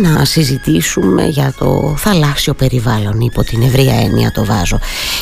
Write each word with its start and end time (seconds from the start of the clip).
μπορούμε 0.00 0.18
να 0.18 0.24
συζητήσουμε 0.24 1.26
για 1.26 1.54
το 1.58 1.94
θαλάσσιο 1.98 2.54
περιβάλλον 2.54 3.20
υπό 3.20 3.44
την 3.44 3.62
ευρεία 3.62 3.94
έννοια 3.94 4.32
το 4.32 4.44
βάζω. 4.44 4.78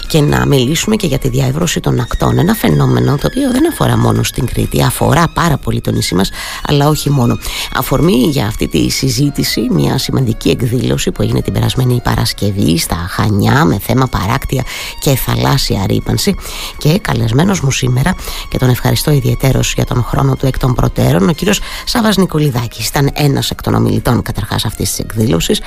Και 0.07 0.21
να 0.21 0.47
μιλήσουμε 0.47 0.97
και 0.97 1.07
για 1.07 1.19
τη 1.19 1.29
διαεύρωση 1.29 1.81
των 1.81 2.01
ακτών. 2.01 2.39
Ένα 2.39 2.55
φαινόμενο 2.55 3.17
το 3.17 3.27
οποίο 3.31 3.51
δεν 3.51 3.69
αφορά 3.69 3.97
μόνο 3.97 4.23
στην 4.23 4.47
Κρήτη 4.47 4.83
αφορά 4.83 5.29
πάρα 5.35 5.57
πολύ 5.57 5.81
το 5.81 5.91
νησί 5.91 6.15
μας 6.15 6.31
αλλά 6.67 6.89
όχι 6.89 7.11
μόνο. 7.11 7.39
Αφορμή 7.75 8.29
για 8.31 8.47
αυτή 8.47 8.69
τη 8.69 8.91
συζήτηση 8.91 9.67
μια 9.71 9.99
σημαντική 9.99 10.51
εκδήλωση 10.51 11.13
που 11.13 11.23
έγινε 11.23 11.43
την 11.43 11.53
περασμένη 11.53 12.01
Παρασκευή 12.05 12.79
στα 12.79 13.07
Χανιά 13.11 13.65
με 13.65 13.79
θέμα 13.79 14.07
παράκτια 14.07 14.63
και 14.99 15.17
θαλάσσια 15.17 15.85
ρήπανση. 15.87 16.35
Και 16.79 16.99
καλεσμένος 16.99 17.61
μου 17.61 17.71
σήμερα 17.71 18.15
και 18.49 18.59
τον 18.59 18.69
ευχαριστώ 18.69 19.11
ιδιαίτερος 19.11 19.73
για 19.75 19.85
τον 19.85 20.05
χρόνο 20.05 20.37
του 20.37 20.47
εκ 20.47 20.59
των 20.59 20.75
προτέρων 20.75 21.29
ο 21.29 21.33
κύριος 21.33 21.61
Σάβας 21.85 22.17
Νικολιδάκης 22.17 22.89
ήταν 22.89 23.11
ένας 23.15 23.51
εκ 23.51 23.63
των 23.63 23.75
ομιλητών 23.75 24.23
καταρχάς 24.23 24.64
αυτής 24.65 24.89
της 24.91 24.99
εκδήλωσης 24.99 25.61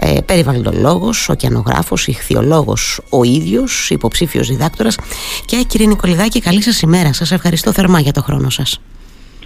ε, 0.00 0.20
περιβαλλοντολόγος, 0.26 1.28
ωκεανογράφος, 1.28 2.06
ηχθιολόγος 2.06 3.00
ο 3.10 3.22
ίδιος, 3.24 3.90
υποψήφιος 3.90 4.48
διδάκτορας 4.48 4.98
και 5.44 5.64
κύριε 5.66 5.86
Νικολιδάκη 5.86 6.40
καλή 6.40 6.62
σας 6.62 6.80
ημέρα, 6.80 7.12
σας 7.12 7.32
ευχαριστώ 7.32 7.72
θερμά 7.72 8.00
για 8.00 8.12
το 8.12 8.22
χρόνο 8.22 8.50
σας. 8.50 8.80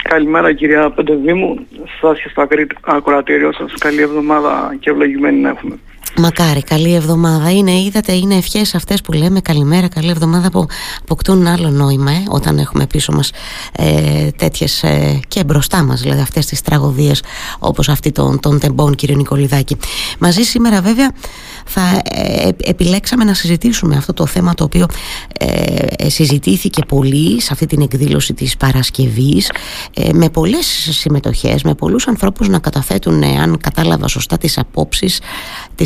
Καλημέρα 0.03 0.53
κυρία 0.53 0.91
Πεντεβήμου, 0.91 1.67
σας 2.01 2.21
και 2.23 2.29
στα 2.29 2.48
ακροατήριο 2.81 3.53
σας. 3.53 3.75
Καλή 3.79 4.01
εβδομάδα 4.01 4.77
και 4.81 4.91
ευλογημένη 4.91 5.41
να 5.41 5.48
έχουμε. 5.48 5.79
Μακάρι, 6.20 6.62
καλή 6.62 6.95
εβδομάδα. 6.95 7.51
Είναι, 7.51 7.73
είδατε, 7.73 8.12
είναι 8.12 8.34
ευχές 8.34 8.75
αυτές 8.75 9.01
που 9.01 9.12
λέμε 9.12 9.41
καλημέρα, 9.41 9.89
καλή 9.89 10.11
εβδομάδα 10.11 10.51
που 10.51 10.66
αποκτούν 11.02 11.47
άλλο 11.47 11.70
νόημα 11.70 12.11
ε, 12.11 12.23
όταν 12.29 12.59
έχουμε 12.59 12.87
πίσω 12.87 13.12
μας 13.12 13.30
ε, 13.73 14.30
τέτοιες 14.30 14.83
ε, 14.83 15.20
και 15.29 15.45
μπροστά 15.45 15.83
μας 15.83 16.01
δηλαδή 16.01 16.20
αυτές 16.20 16.47
τις 16.47 16.62
τραγωδίες 16.62 17.23
όπως 17.59 17.89
αυτή 17.89 18.12
των, 18.12 18.41
των 18.41 18.59
τεμπών, 18.59 18.95
κύριε 18.95 19.15
Νικολιδάκη. 19.15 19.77
Μαζί 20.19 20.42
σήμερα, 20.42 20.80
βέβαια, 20.80 21.11
θα 21.65 22.03
ε, 22.05 22.48
επιλέξαμε 22.65 23.25
να 23.25 23.34
συζητήσουμε 23.34 23.97
αυτό 23.97 24.12
το 24.12 24.27
θέμα 24.27 24.55
το 24.55 24.64
οποίο 24.64 24.86
ε, 25.39 26.08
συζητήθηκε 26.08 26.84
πολύ 26.84 27.41
σε 27.41 27.48
αυτή 27.53 27.67
την 27.67 27.80
εκδήλωση 27.80 28.34
της 28.34 28.56
Παρασκευής 28.56 29.51
με 30.12 30.28
πολλές 30.28 30.89
συμμετοχές, 30.91 31.62
με 31.62 31.75
πολλούς 31.75 32.08
ανθρώπους 32.08 32.48
να 32.48 32.58
καταθέτουν, 32.58 33.23
αν 33.23 33.58
κατάλαβα 33.61 34.08
σωστά, 34.08 34.39
τις 34.39 34.58
απόψεις, 34.58 35.20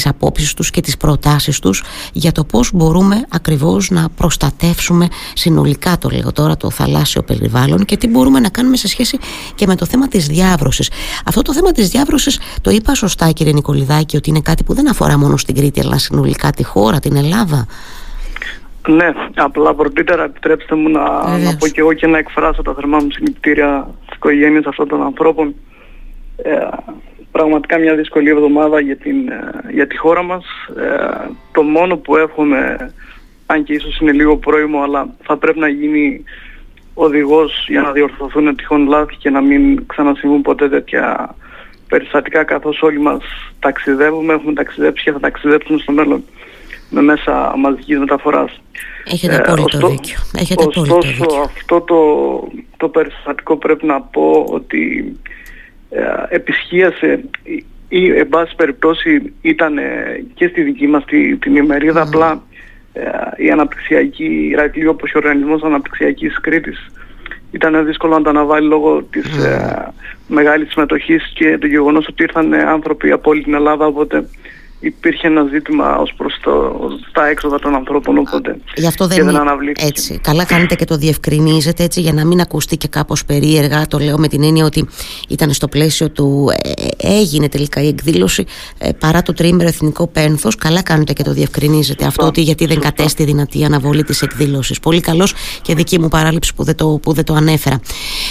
τις 0.03 0.11
απόψεις 0.11 0.55
τους 0.55 0.71
και 0.71 0.81
τις 0.81 0.97
προτάσεις 0.97 1.59
τους 1.59 1.83
για 2.13 2.33
το 2.33 2.45
πώς 2.45 2.71
μπορούμε 2.75 3.27
ακριβώς 3.29 3.91
να 3.91 4.09
προστατεύσουμε 4.17 5.09
συνολικά 5.35 5.99
το 5.99 6.09
λέω 6.09 6.33
τώρα 6.33 6.57
το 6.57 6.71
θαλάσσιο 6.71 7.23
περιβάλλον 7.23 7.85
και 7.85 7.97
τι 7.97 8.09
μπορούμε 8.09 8.41
να 8.41 8.49
κάνουμε 8.49 8.77
σε 8.77 8.89
σχέση 8.89 9.19
και 9.55 9.67
με 9.67 9.77
το 9.77 9.87
θέμα 9.87 10.09
της 10.09 10.27
διάβρωσης. 10.27 10.91
Αυτό 11.27 11.43
το 11.43 11.53
θέμα 11.53 11.73
της 11.73 11.89
διάβρωσης 11.89 12.41
το 12.61 12.71
είπα 12.71 12.95
σωστά 12.95 13.31
κύριε 13.31 13.53
Νικολιδάκη 13.53 14.17
ότι 14.17 14.31
είναι 14.31 14.41
κάτι 14.41 14.65
που 14.65 14.75
δεν 14.75 14.91
αφορά 14.91 15.19
μόνο 15.19 15.37
στην 15.37 15.55
Κρήτη 15.55 15.81
αλλά 15.81 15.99
συνολικά 15.99 16.51
τη 16.51 16.65
χώρα, 16.65 16.99
την 16.99 17.17
Ελλάδα; 17.17 17.67
Ναι, 18.89 19.13
απλά 19.35 19.75
πρωτήτερα 19.75 20.25
επιτρέψτε 20.25 20.75
μου 20.75 20.89
να, 20.89 21.39
να 21.39 21.57
πω 21.57 21.69
και 21.69 21.81
εγώ 21.81 21.93
και 21.93 22.07
να 22.07 22.19
εκφράσω 22.19 22.63
τα 22.63 22.75
θερμά 22.75 22.99
μου 22.99 23.11
συλληπιτήρια 23.11 23.89
στις 24.03 24.17
οικογένειες 24.17 24.65
αυτών 24.67 24.89
των 24.89 25.03
ανθρώπων. 25.03 25.55
Ε, 26.37 26.51
πραγματικά 27.33 27.79
μια 27.79 27.95
δύσκολη 27.95 28.31
εβδομάδα 28.31 28.81
για, 28.81 28.97
την, 28.97 29.29
ε, 29.29 29.73
για 29.73 29.87
τη 29.87 29.97
χώρα 29.97 30.23
μας. 30.23 30.45
Ε, 30.77 31.29
το 31.53 31.63
μόνο 31.63 31.97
που 31.97 32.17
έχουμε, 32.17 32.93
αν 33.47 33.65
και 33.65 33.73
ίσως 33.73 33.99
είναι 33.99 34.13
λίγο 34.13 34.37
πρόημο, 34.37 34.83
αλλά 34.83 35.09
θα 35.23 35.37
πρέπει 35.37 35.59
να 35.59 35.69
γίνει 35.69 36.25
οδηγός 36.95 37.67
για 37.69 37.81
να 37.81 37.93
διορθωθούν 37.93 38.57
τυχόν 38.57 38.87
λάθη 38.87 39.17
και 39.17 39.31
να 39.31 39.41
μην 39.41 39.87
ξανασυμβούν 39.87 40.43
ποτέ 40.43 40.69
τέτοια 40.69 41.35
περιστατικά 41.89 42.45
καθώς 42.45 42.83
όλοι 42.83 43.01
μας 43.01 43.23
ταξιδεύουμε, 43.59 44.33
έχουμε 44.33 44.53
ταξιδέψει 44.53 45.05
και 45.05 45.13
θα 45.13 45.21
ταξιδέψουμε 45.21 45.79
στο 45.79 45.93
μέλλον 45.93 46.25
με 46.91 47.03
μέσα 47.03 47.55
μαζικής 47.57 47.99
μεταφοράς. 47.99 48.61
Έχετε 49.05 49.43
πολύ 49.47 49.65
το 49.65 49.89
δίκιο. 49.89 50.19
Έχετε 50.39 50.65
ωστόσο, 50.67 50.99
δίκιο. 51.01 51.43
αυτό 51.45 51.81
το, 51.81 51.99
το 52.77 52.89
περιστατικό 52.89 53.57
πρέπει 53.57 53.87
να 53.87 54.01
πω 54.01 54.47
ότι 54.49 55.13
ε, 55.93 56.35
επισχύασε. 56.35 57.25
Ή 57.89 58.11
εν 58.19 58.29
πάση 58.29 58.55
περιπτώσει 58.57 59.33
ήταν 59.43 59.79
και 60.35 60.49
στη 60.49 60.63
δική 60.63 60.87
μας 60.87 61.05
τη, 61.05 61.37
την 61.37 61.57
ημερίδα. 61.57 62.03
Απλά 62.03 62.43
ε, 62.93 63.03
η 63.37 63.51
αναπτυξιακή 63.51 64.49
Ηρακλή 64.51 64.87
όπως 64.87 65.15
ο 65.15 65.19
Οργανισμός 65.19 65.63
Αναπτυξιακής 65.63 66.41
Κρήτης 66.41 66.91
ήταν 67.51 67.87
δύσκολο 67.87 68.17
να 68.17 68.23
τα 68.23 68.31
αναβάλει 68.31 68.67
λόγω 68.67 69.03
της 69.03 69.45
ε, 69.45 69.93
μεγάλης 70.29 70.71
συμμετοχής 70.71 71.33
και 71.35 71.59
το 71.59 71.67
γεγονός 71.67 72.07
ότι 72.09 72.23
ήρθαν 72.23 72.55
άνθρωποι 72.55 73.11
από 73.11 73.31
όλη 73.31 73.43
την 73.43 73.55
Ελλάδα 73.55 73.87
οπότε 73.87 74.29
υπήρχε 74.83 75.27
ένα 75.27 75.45
ζήτημα 75.53 75.97
ως 75.97 76.13
προς 76.17 76.39
το, 76.43 76.77
τα 77.13 77.27
έξοδα 77.27 77.59
των 77.59 77.75
ανθρώπων 77.75 78.19
οπότε 78.19 78.57
Γι' 78.75 78.87
αυτό 78.87 79.07
δεν, 79.07 79.25
δεν 79.25 79.37
έτσι. 79.87 80.21
Καλά 80.23 80.45
κάνετε 80.45 80.75
και 80.75 80.85
το 80.85 80.97
διευκρινίζετε 80.97 81.83
έτσι 81.83 82.01
για 82.01 82.13
να 82.13 82.27
μην 82.27 82.41
ακουστεί 82.41 82.77
και 82.77 82.89
κάπως 82.89 83.25
περίεργα. 83.25 83.87
Το 83.87 83.99
λέω 83.99 84.19
με 84.19 84.29
την 84.29 84.43
έννοια 84.43 84.65
ότι 84.65 84.89
ήταν 85.29 85.53
στο 85.53 85.69
πλαίσιο 85.69 86.11
του 86.11 86.49
ε, 86.63 86.71
ε, 87.09 87.19
έγινε 87.21 87.49
τελικά 87.49 87.83
η 87.83 87.87
εκδήλωση 87.87 88.45
ε, 88.79 88.89
παρά 88.93 89.23
το 89.23 89.33
τρίμερο 89.33 89.69
εθνικό 89.69 90.07
πένθος. 90.07 90.57
Καλά 90.57 90.83
κάνετε 90.83 91.13
και 91.13 91.23
το 91.23 91.33
διευκρινίζετε 91.33 92.05
αυτό 92.05 92.27
ότι 92.27 92.41
γιατί 92.41 92.67
δεν 92.67 92.81
κατέστη 92.81 93.25
δυνατή 93.25 93.59
η 93.59 93.65
αναβολή 93.65 94.05
της 94.05 94.23
εκδήλωσης. 94.23 94.81
Πολύ 94.81 95.01
καλός 95.01 95.35
και 95.63 95.75
δική 95.75 95.99
μου 95.99 96.09
παράληψη 96.09 96.55
που 96.55 96.65
δεν 96.65 96.77
το, 96.77 96.99
που 97.03 97.13
δεν 97.13 97.25
το 97.25 97.35
ανέφερα. 97.35 97.81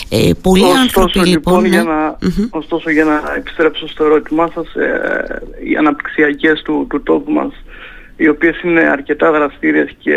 Ε, 0.09 0.31
πολλοί 0.41 0.63
ωστόσο, 0.63 0.81
άνθρωποι 0.81 1.19
λοιπόν, 1.19 1.63
λοιπόν 1.63 1.65
για 1.65 1.83
να, 1.83 2.17
ωστόσο 2.49 2.89
για 2.89 3.03
να 3.03 3.33
επιστρέψω 3.37 3.87
στο 3.87 4.03
ερώτημά 4.03 4.49
σας 4.53 4.73
ε, 4.75 5.41
η 5.63 5.75
αναπτυξιακή 5.75 6.40
του, 6.63 6.87
του 6.89 7.03
τόπου 7.03 7.31
μας 7.31 7.53
οι 8.21 8.27
οποίες 8.27 8.61
είναι 8.61 8.81
αρκετά 8.81 9.31
δραστήριες 9.31 9.95
και 9.99 10.15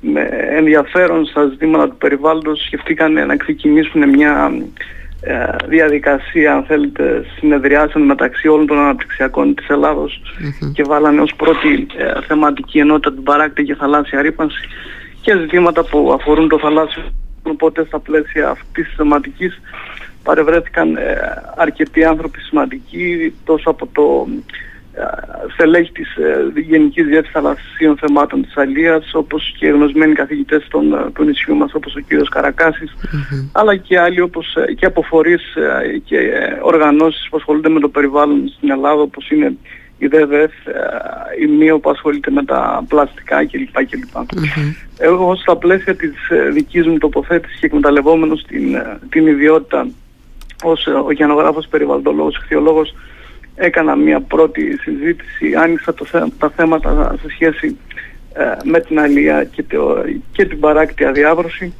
με 0.00 0.28
ενδιαφέρον 0.50 1.26
στα 1.26 1.46
ζητήματα 1.46 1.88
του 1.88 1.96
περιβάλλοντος 1.96 2.64
σκεφτήκαν 2.66 3.12
να 3.26 3.36
ξεκινήσουν 3.36 4.08
μια 4.08 4.52
ε, 5.20 5.44
διαδικασία 5.66 6.54
αν 6.54 6.64
θέλετε 6.64 7.24
συνεδριάσεων 7.38 8.04
μεταξύ 8.04 8.48
όλων 8.48 8.66
των 8.66 8.78
αναπτυξιακών 8.78 9.54
της 9.54 9.68
ελλαδος 9.68 10.22
και 10.72 10.82
βάλανε 10.82 11.20
ως 11.20 11.34
πρώτη 11.36 11.86
ε, 11.96 12.20
θεματική 12.26 12.78
ενότητα 12.78 13.12
την 13.12 13.22
παράκτη 13.22 13.62
και 13.62 13.74
θαλάσσια 13.74 14.22
ρήπανση 14.22 14.68
και 15.20 15.36
ζητήματα 15.36 15.84
που 15.84 16.12
αφορούν 16.18 16.48
το 16.48 16.58
θαλάσσιο. 16.58 17.02
Οπότε 17.42 17.84
στα 17.84 17.98
πλαίσια 17.98 18.48
αυτής 18.48 18.86
της 18.86 18.94
θεματικής 18.96 19.60
παρευρέθηκαν 20.22 20.96
ε, 20.96 21.16
αρκετοί 21.56 22.04
άνθρωποι 22.04 22.40
σημαντικοί 22.40 23.34
τόσο 23.44 23.70
από 23.70 23.88
το 23.92 24.26
στελέχη 25.52 25.92
της 25.92 26.16
ε, 26.16 26.60
Γενικής 26.60 27.04
Διεύθυνσης 27.04 27.32
Θαλασσίων 27.32 27.96
Θεμάτων 27.96 28.42
της 28.42 28.56
Αλίας 28.56 29.14
όπως 29.14 29.54
και 29.58 29.68
γνωσμένοι 29.68 30.14
καθηγητές 30.14 30.66
των, 30.70 30.92
ε, 30.92 31.10
του 31.14 31.24
νησιού 31.24 31.54
μας 31.54 31.74
όπως 31.74 31.94
ο 31.94 32.00
κύριος 32.00 32.28
αλλά 33.52 33.76
και 33.76 33.98
άλλοι 33.98 34.20
όπως 34.20 34.56
ε, 34.56 34.72
και 34.72 34.86
από 34.86 35.02
φορείς 35.02 35.42
και 36.04 36.18
οργανώσεις 36.62 37.28
που 37.28 37.36
ασχολούνται 37.36 37.68
με 37.68 37.80
το 37.80 37.88
περιβάλλον 37.88 38.52
στην 38.56 38.70
Ελλάδα 38.70 39.00
όπως 39.00 39.30
είναι 39.30 39.56
η 39.98 40.06
ΔΕΔΕΦ, 40.06 40.52
η 41.40 41.46
ΜΙΟ 41.46 41.78
που 41.78 41.90
ασχολείται 41.90 42.30
με 42.30 42.44
τα 42.44 42.84
πλαστικά 42.88 43.46
κλπ. 43.46 43.72
κλπ. 43.72 44.14
Mm-hmm. 44.14 44.74
Εγώ 44.98 45.36
στα 45.36 45.56
πλαίσια 45.56 45.96
της 45.96 46.12
δικής 46.52 46.86
μου 46.86 46.98
τοποθέτησης 46.98 47.60
και 47.60 47.66
εκμεταλλευόμενος 47.66 48.44
την, 48.46 48.82
την 49.08 49.26
ιδιότητα 49.26 49.88
ως 50.62 50.86
ωκεανογράφος, 51.06 51.66
περιβαλλοντολόγος, 51.68 52.36
χθιολόγος 52.36 52.94
έκανα 53.60 53.96
μια 53.96 54.20
πρώτη 54.20 54.76
συζήτηση, 54.80 55.54
άνοιξα 55.54 55.94
το, 55.94 56.06
τα 56.38 56.50
θέματα 56.56 57.16
σε 57.22 57.28
σχέση 57.28 57.76
ε, 58.32 58.42
με 58.64 58.80
την 58.80 59.00
αλία 59.00 59.44
και, 59.44 59.62
το, 59.62 60.04
και 60.32 60.44
την 60.44 60.60
παράκτια 60.60 61.12
διάβρωση 61.12 61.74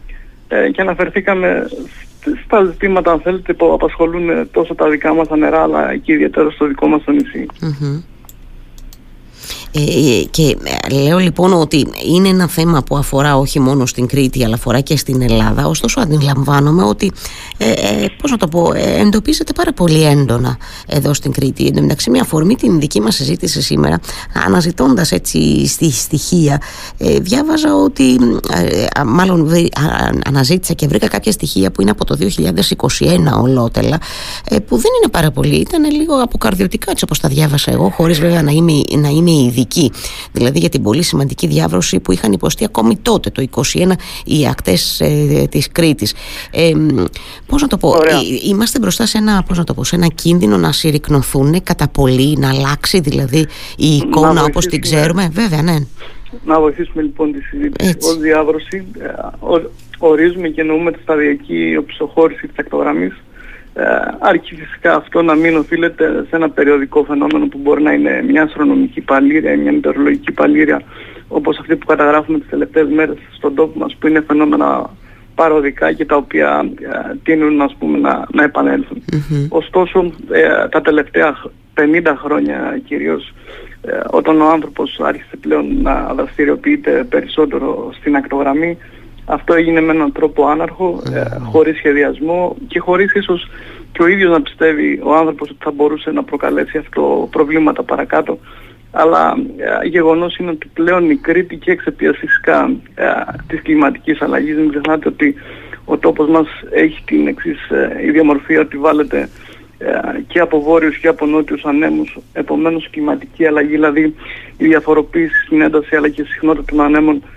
ε, 0.48 0.70
και 0.70 0.80
αναφερθήκαμε 0.80 1.68
στα 2.44 2.64
ζητήματα 2.64 3.12
αν 3.12 3.20
θέλετε 3.20 3.52
που 3.52 3.72
απασχολούν 3.72 4.50
τόσο 4.50 4.74
τα 4.74 4.88
δικά 4.88 5.14
μας 5.14 5.28
τα 5.28 5.36
νερά 5.36 5.62
αλλά 5.62 5.96
και 5.96 6.12
ιδιαίτερα 6.12 6.50
στο 6.50 6.66
δικό 6.66 6.86
μας 6.86 7.04
το 7.04 7.12
νησι 7.12 7.46
ε, 9.72 10.24
και 10.30 10.56
λέω 11.04 11.18
λοιπόν 11.18 11.52
ότι 11.52 11.86
είναι 12.14 12.28
ένα 12.28 12.48
θέμα 12.48 12.82
που 12.82 12.96
αφορά 12.96 13.36
όχι 13.36 13.60
μόνο 13.60 13.86
στην 13.86 14.06
Κρήτη 14.06 14.44
αλλά 14.44 14.54
αφορά 14.54 14.80
και 14.80 14.96
στην 14.96 15.22
Ελλάδα. 15.22 15.66
Ωστόσο 15.66 16.00
αντιλαμβάνομαι 16.00 16.84
ότι 16.84 17.12
ε, 17.58 17.70
ε, 17.70 18.06
πώς 18.22 18.30
να 18.30 18.36
το 18.36 18.48
πω, 18.48 18.72
ε, 18.74 19.00
εντοπίζεται 19.00 19.52
πάρα 19.52 19.72
πολύ 19.72 20.02
έντονα 20.02 20.56
εδώ 20.86 21.14
στην 21.14 21.32
Κρήτη. 21.32 21.66
Εν 21.66 21.74
τω 21.74 21.80
μεταξύ 21.80 22.10
μια 22.10 22.22
αφορμή 22.22 22.54
την 22.54 22.80
δική 22.80 23.00
μας 23.00 23.14
συζήτηση 23.14 23.62
σήμερα 23.62 24.00
αναζητώντας 24.46 25.12
έτσι 25.12 25.66
στη 25.66 25.90
στοιχεία 25.90 26.60
ε, 26.98 27.18
διάβαζα 27.18 27.74
ότι 27.74 28.18
ε, 28.54 29.04
μάλλον 29.04 29.48
αναζήτησα 30.26 30.72
και 30.72 30.86
βρήκα 30.86 31.08
κάποια 31.08 31.32
στοιχεία 31.32 31.70
που 31.70 31.80
είναι 31.80 31.90
από 31.90 32.04
το 32.04 32.18
2021 32.20 33.42
ολότελα 33.42 33.98
που 34.50 34.76
δεν 34.76 34.90
είναι 35.02 35.10
πάρα 35.10 35.30
πολύ. 35.30 35.54
Ήταν 35.54 35.90
λίγο 35.90 36.14
αποκαρδιωτικά 36.14 36.90
έτσι 36.90 37.04
όπως 37.04 37.20
τα 37.20 37.28
διάβασα 37.28 37.72
εγώ 37.72 37.88
χωρίς 37.96 38.20
βέβαια 38.20 38.42
να 38.42 38.50
είμαι, 38.50 38.72
να 38.96 39.08
είμαι 39.08 39.30
ειδικοί 39.60 39.92
δηλαδή 40.32 40.58
για 40.58 40.68
την 40.68 40.82
πολύ 40.82 41.02
σημαντική 41.02 41.46
διάβρωση 41.46 42.00
που 42.00 42.12
είχαν 42.12 42.32
υποστεί 42.32 42.64
ακόμη 42.64 42.96
τότε 42.96 43.30
το 43.30 43.46
21 43.50 43.92
οι 44.24 44.46
ακτές 44.46 45.00
ε, 45.00 45.46
της 45.50 45.72
Κρήτης. 45.72 46.14
Ε, 46.50 46.72
πώς 47.46 47.62
να 47.62 47.68
το 47.68 47.76
πω 47.76 47.94
είμαστε 48.44 48.78
μπροστά 48.78 49.06
σε 49.06 49.18
ένα, 49.18 49.42
πώς 49.42 49.58
να 49.58 49.64
το 49.64 49.74
πω, 49.74 49.84
σε 49.84 49.96
ένα 49.96 50.06
κίνδυνο 50.06 50.56
να 50.56 50.72
συρρυκνωθούν 50.72 51.62
κατά 51.62 51.88
πολύ 51.88 52.36
να 52.38 52.48
αλλάξει 52.48 53.00
δηλαδή 53.00 53.46
η 53.76 53.96
εικόνα 53.96 54.44
όπως 54.44 54.66
την 54.66 54.80
ξέρουμε. 54.80 55.30
Βέβαια 55.32 55.62
ναι. 55.62 55.76
Να 56.44 56.60
βοηθήσουμε 56.60 57.02
λοιπόν 57.02 57.32
τη 57.32 57.40
συζήτηση. 57.40 57.96
Ως 58.00 58.18
διάβρωση. 58.18 58.86
Ε, 58.98 59.08
ορίζουμε 59.98 60.48
και 60.48 60.60
εννοούμε 60.60 60.92
τη 60.92 61.00
σταδιακή 61.02 61.76
οπισθοχώρηση 61.78 62.46
της 62.46 62.58
ακτογραμμής 62.58 63.12
ε, 63.74 63.84
αρκεί 64.18 64.54
φυσικά 64.54 64.94
αυτό 64.94 65.22
να 65.22 65.34
μην 65.34 65.56
οφείλεται 65.56 66.26
σε 66.28 66.36
ένα 66.36 66.50
περιοδικό 66.50 67.04
φαινόμενο 67.04 67.46
που 67.48 67.58
μπορεί 67.58 67.82
να 67.82 67.92
είναι 67.92 68.22
μια 68.22 68.42
αστρονομική 68.42 69.00
παλήρια 69.00 69.52
ή 69.52 69.56
μια 69.56 69.72
μετεωρολογική 69.72 70.32
παλήρια 70.32 70.82
όπως 71.28 71.58
αυτή 71.58 71.76
που 71.76 71.86
καταγράφουμε 71.86 72.38
τις 72.38 72.48
τελευταίες 72.48 72.88
μέρες 72.88 73.16
στον 73.36 73.54
τόπο 73.54 73.78
μας 73.78 73.96
που 73.98 74.06
είναι 74.06 74.24
φαινόμενα 74.26 74.90
παροδικά 75.34 75.92
και 75.92 76.04
τα 76.04 76.16
οποία 76.16 76.70
ε, 76.80 77.16
τείνουν 77.22 77.60
ας 77.60 77.76
πούμε, 77.78 77.98
να, 77.98 78.26
να 78.32 78.42
επανελθουν 78.42 79.02
Ωστόσο 79.48 80.12
ε, 80.30 80.68
τα 80.68 80.80
τελευταία 80.80 81.36
50 81.74 82.14
χρόνια 82.16 82.80
κυρίως 82.84 83.32
ε, 83.82 84.00
όταν 84.10 84.40
ο 84.40 84.48
άνθρωπος 84.48 85.00
άρχισε 85.02 85.36
πλέον 85.40 85.82
να 85.82 86.14
δραστηριοποιείται 86.14 87.06
περισσότερο 87.08 87.90
στην 88.00 88.16
ακτογραμμή 88.16 88.78
αυτό 89.30 89.54
έγινε 89.54 89.80
με 89.80 89.92
έναν 89.92 90.12
τρόπο 90.12 90.46
άναρχο, 90.46 91.02
ε, 91.12 91.22
χωρίς 91.42 91.76
σχεδιασμό 91.76 92.56
και 92.66 92.78
χωρίς 92.78 93.14
ίσως 93.14 93.48
και 93.92 94.02
ο 94.02 94.06
ίδιος 94.06 94.30
να 94.30 94.42
πιστεύει 94.42 95.00
ο 95.04 95.14
άνθρωπος 95.14 95.50
ότι 95.50 95.58
θα 95.62 95.70
μπορούσε 95.70 96.10
να 96.10 96.22
προκαλέσει 96.22 96.78
αυτό 96.78 97.28
προβλήματα 97.30 97.82
παρακάτω. 97.82 98.38
Αλλά 98.90 99.36
ε, 99.56 99.86
γεγονός 99.86 100.36
είναι 100.36 100.50
ότι 100.50 100.70
πλέον 100.72 101.10
η 101.10 101.16
Κρήτη 101.16 101.56
και 101.56 101.70
εξαιτίας 101.70 102.16
φυσικά 102.16 102.70
ε, 102.94 103.06
της 103.46 103.62
κλιματικής 103.62 104.22
αλλαγής, 104.22 104.56
μην 104.56 104.68
ξεχνάτε 104.68 105.08
ότι 105.08 105.34
ο 105.84 105.98
τόπος 105.98 106.28
μας 106.28 106.46
έχει 106.70 107.02
την 107.04 107.26
εξής 107.26 107.70
ε, 107.70 108.06
ιδιομορφία 108.06 108.60
ότι 108.60 108.76
βάλετε 108.76 109.28
ε, 109.78 110.20
και 110.26 110.38
από 110.38 110.62
βόρειους 110.62 110.98
και 110.98 111.08
από 111.08 111.26
νότιους 111.26 111.64
ανέμους. 111.64 112.18
Επομένως 112.32 112.90
κλιματική 112.90 113.46
αλλαγή, 113.46 113.70
δηλαδή 113.70 114.14
η 114.56 114.66
διαφοροποίηση 114.66 115.42
στην 115.44 115.60
ένταση 115.60 115.96
αλλά 115.96 116.08
και 116.08 116.22
συχνότητα 116.22 116.64
των 116.64 116.80
ανέμων 116.80 117.16
ε, 117.16 117.28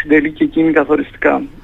συντελεί 0.00 0.30
και 0.30 0.44
εκείνη 0.44 0.72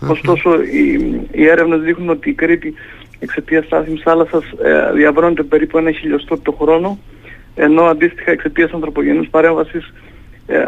Ωστόσο 0.09 0.63
οι, 0.63 0.93
οι 1.33 1.47
έρευνες 1.47 1.81
δείχνουν 1.81 2.09
ότι 2.09 2.31
η 2.31 2.35
Κρήτη 2.35 2.75
εξαιτίας 3.19 3.65
στάθμης 3.65 4.03
θάλασσας 4.03 4.45
ε, 4.65 4.93
διαβρώνεται 4.93 5.43
περίπου 5.43 5.79
ένα 5.79 5.91
χιλιοστό 5.91 6.39
το 6.39 6.53
χρόνο 6.53 6.99
ενώ 7.55 7.83
αντίστοιχα 7.83 8.31
εξαιτίας 8.31 8.71
ανθρωπογενούς 8.73 9.29
παρέμβασης 9.29 9.93
ε, 10.47 10.65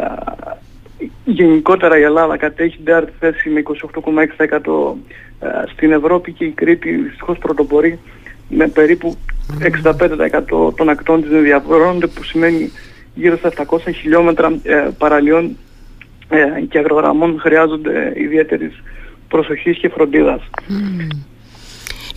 γενικότερα 1.24 1.98
η 1.98 2.02
Ελλάδα 2.02 2.36
κατέχει 2.36 2.76
την 2.76 2.84
τέταρτη 2.84 3.12
θέση 3.18 3.48
με 3.48 3.62
28,6% 4.38 4.94
ε, 5.40 5.46
στην 5.72 5.92
Ευρώπη 5.92 6.32
και 6.32 6.44
η 6.44 6.50
Κρήτη 6.50 6.94
δυστυχώς 6.94 7.38
πρωτοπορεί 7.38 7.98
με 8.48 8.68
περίπου 8.68 9.16
65% 9.60 10.74
των 10.76 10.88
ακτών 10.88 11.22
της 11.22 11.40
διαβρώνονται 11.40 12.06
που 12.06 12.24
σημαίνει 12.24 12.72
γύρω 13.14 13.36
στα 13.36 13.52
700 13.70 13.78
χιλιόμετρα 13.94 14.58
ε, 14.62 14.88
παραλίων 14.98 15.56
ε, 16.28 16.60
και 16.68 16.78
αγρογραμμών 16.78 17.40
χρειάζονται 17.40 18.12
ιδιαίτερης 18.16 18.82
προσοχής 19.28 19.78
και 19.78 19.88
φροντίδας. 19.88 20.40
Mm. 20.68 21.16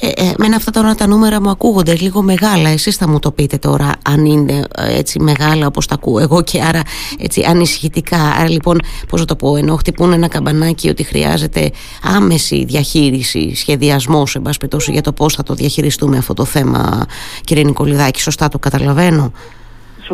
Ε, 0.03 0.07
ε, 0.07 0.31
μένα 0.37 0.55
αυτά 0.55 0.71
τώρα 0.71 0.95
τα 0.95 1.07
νούμερα 1.07 1.41
μου 1.41 1.49
ακούγονται 1.49 1.95
λίγο 1.95 2.21
μεγάλα. 2.21 2.69
Εσείς 2.69 2.95
θα 2.95 3.07
μου 3.07 3.19
το 3.19 3.31
πείτε 3.31 3.57
τώρα 3.57 3.91
αν 4.05 4.25
είναι 4.25 4.63
ε, 4.75 4.97
έτσι 4.97 5.19
μεγάλα 5.19 5.67
όπως 5.67 5.87
τα 5.87 5.95
ακούω 5.95 6.19
εγώ 6.19 6.43
και 6.43 6.61
άρα 6.61 6.81
έτσι 7.19 7.43
ανησυχητικά. 7.47 8.17
Άρα 8.17 8.49
λοιπόν 8.49 8.77
πώς 9.07 9.19
θα 9.19 9.25
το 9.25 9.35
πω 9.35 9.55
ενώ 9.55 9.75
χτυπούν 9.75 10.13
ένα 10.13 10.27
καμπανάκι 10.27 10.89
ότι 10.89 11.03
χρειάζεται 11.03 11.71
άμεση 12.03 12.65
διαχείριση, 12.65 13.55
σχεδιασμός 13.55 14.31
σε 14.31 14.39
πάση 14.39 14.91
για 14.91 15.01
το 15.01 15.11
πώς 15.11 15.35
θα 15.35 15.43
το 15.43 15.53
διαχειριστούμε 15.53 16.17
αυτό 16.17 16.33
το 16.33 16.45
θέμα 16.45 17.05
κύριε 17.43 17.63
Νικολιδάκη. 17.63 18.21
Σωστά 18.21 18.47
το 18.47 18.59
καταλαβαίνω; 18.59 19.31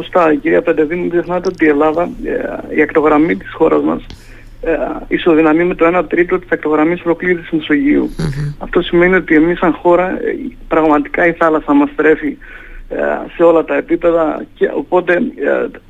Σωστά, 0.02 0.32
η 0.32 0.38
κυρία 0.38 0.62
Πεντεδίνη, 0.62 1.02
μην 1.02 1.10
ξεχνάτε 1.10 1.50
ότι 1.54 1.66
η 1.66 1.68
Ελλάδα, 1.68 2.10
ε, 2.24 2.76
η 2.76 2.82
ακτογραμμή 2.82 3.36
της 3.36 3.54
χώρας 3.54 3.82
μας, 3.84 4.06
ε, 4.62 4.78
ισοδυναμεί 5.08 5.64
με 5.64 5.76
το 5.76 5.86
1 5.86 6.06
τρίτο 6.08 6.40
της 6.40 6.50
ακτογραμμής 6.52 7.02
ολοκλήρης 7.06 7.42
της 7.42 7.52
μεσογειου 7.52 8.10
Αυτό 8.58 8.82
σημαίνει 8.82 9.16
ότι 9.16 9.36
εμείς 9.36 9.58
σαν 9.58 9.74
χώρα 9.74 10.10
ε, 10.10 10.36
πραγματικά 10.68 11.28
η 11.28 11.32
θάλασσα 11.32 11.74
μας 11.74 11.90
τρέφει 11.96 12.38
σε 13.36 13.44
όλα 13.44 13.64
τα 13.64 13.76
επίπεδα 13.76 14.46
και 14.56 14.70
οπότε 14.74 15.22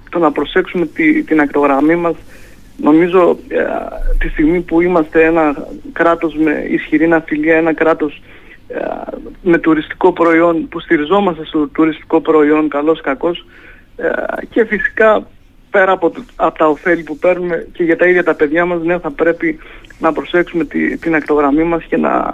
το 0.10 0.20
να 0.20 0.32
προσέξουμε 0.32 0.86
τη, 0.86 1.24
την 1.24 1.40
ακτογραμμή 1.40 1.96
μας 1.96 2.16
νομίζω 2.78 3.38
τη 4.20 4.28
στιγμή 4.28 4.60
που 4.60 4.82
είμαστε 4.82 5.26
ένα 5.26 5.68
κράτος 5.94 6.36
με 6.36 6.66
ισχυρή 6.70 7.08
ναυτιλία, 7.08 7.56
ένα 7.56 7.74
κράτος 7.74 8.22
με 9.42 9.58
τουριστικό 9.58 10.12
προϊόν 10.12 10.68
που 10.68 10.80
στηριζόμαστε 10.80 11.46
στο 11.46 11.68
τουριστικό 11.68 12.22
προϊόν 12.22 12.70
καλός 12.70 13.02
κακός 13.02 13.38
ε, 13.40 13.46
και 14.50 14.66
φυσικά 14.66 15.28
πέρα 15.70 15.92
από, 15.92 16.12
από 16.36 16.58
τα 16.58 16.68
ωφέλη 16.68 17.04
που 17.04 17.18
παίρνουμε 17.18 17.68
και 17.72 17.84
για 17.84 17.98
τα 17.98 18.08
ίδια 18.08 18.24
τα 18.24 18.36
παιδιά 18.36 18.66
μας 18.66 18.84
ναι, 18.84 19.00
θα 19.00 19.12
πρέπει 19.12 19.60
να 20.00 20.14
προσέξουμε 20.14 20.66
τη, 20.66 20.98
την 20.98 21.16
ακτογραμμή 21.16 21.64
μας 21.64 21.84
και 21.84 21.98
να, 21.98 22.32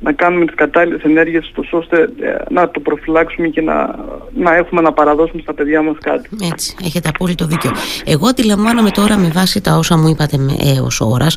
να 0.00 0.12
κάνουμε 0.12 0.44
τις 0.44 0.54
κατάλληλες 0.54 1.02
ενέργειες 1.02 1.52
ώστε 1.70 2.00
ε, 2.20 2.36
να 2.50 2.70
το 2.70 2.80
προφυλάξουμε 2.80 3.48
και 3.48 3.60
να, 3.60 3.94
να 4.34 4.56
έχουμε 4.56 4.80
να 4.80 4.92
παραδώσουμε 4.92 5.42
στα 5.42 5.54
παιδιά 5.54 5.82
μας 5.82 5.96
κάτι. 6.00 6.28
Έτσι, 6.52 6.74
έχετε 6.84 7.08
απόλυτο 7.08 7.46
δίκιο. 7.46 7.70
Εγώ 8.04 8.26
αντιλαμβάνομαι 8.26 8.90
τώρα 8.90 9.18
με 9.18 9.30
βάση 9.34 9.60
τα 9.60 9.76
όσα 9.76 9.96
μου 9.96 10.08
είπατε 10.08 10.36
έως 10.76 11.00
ώρας 11.00 11.36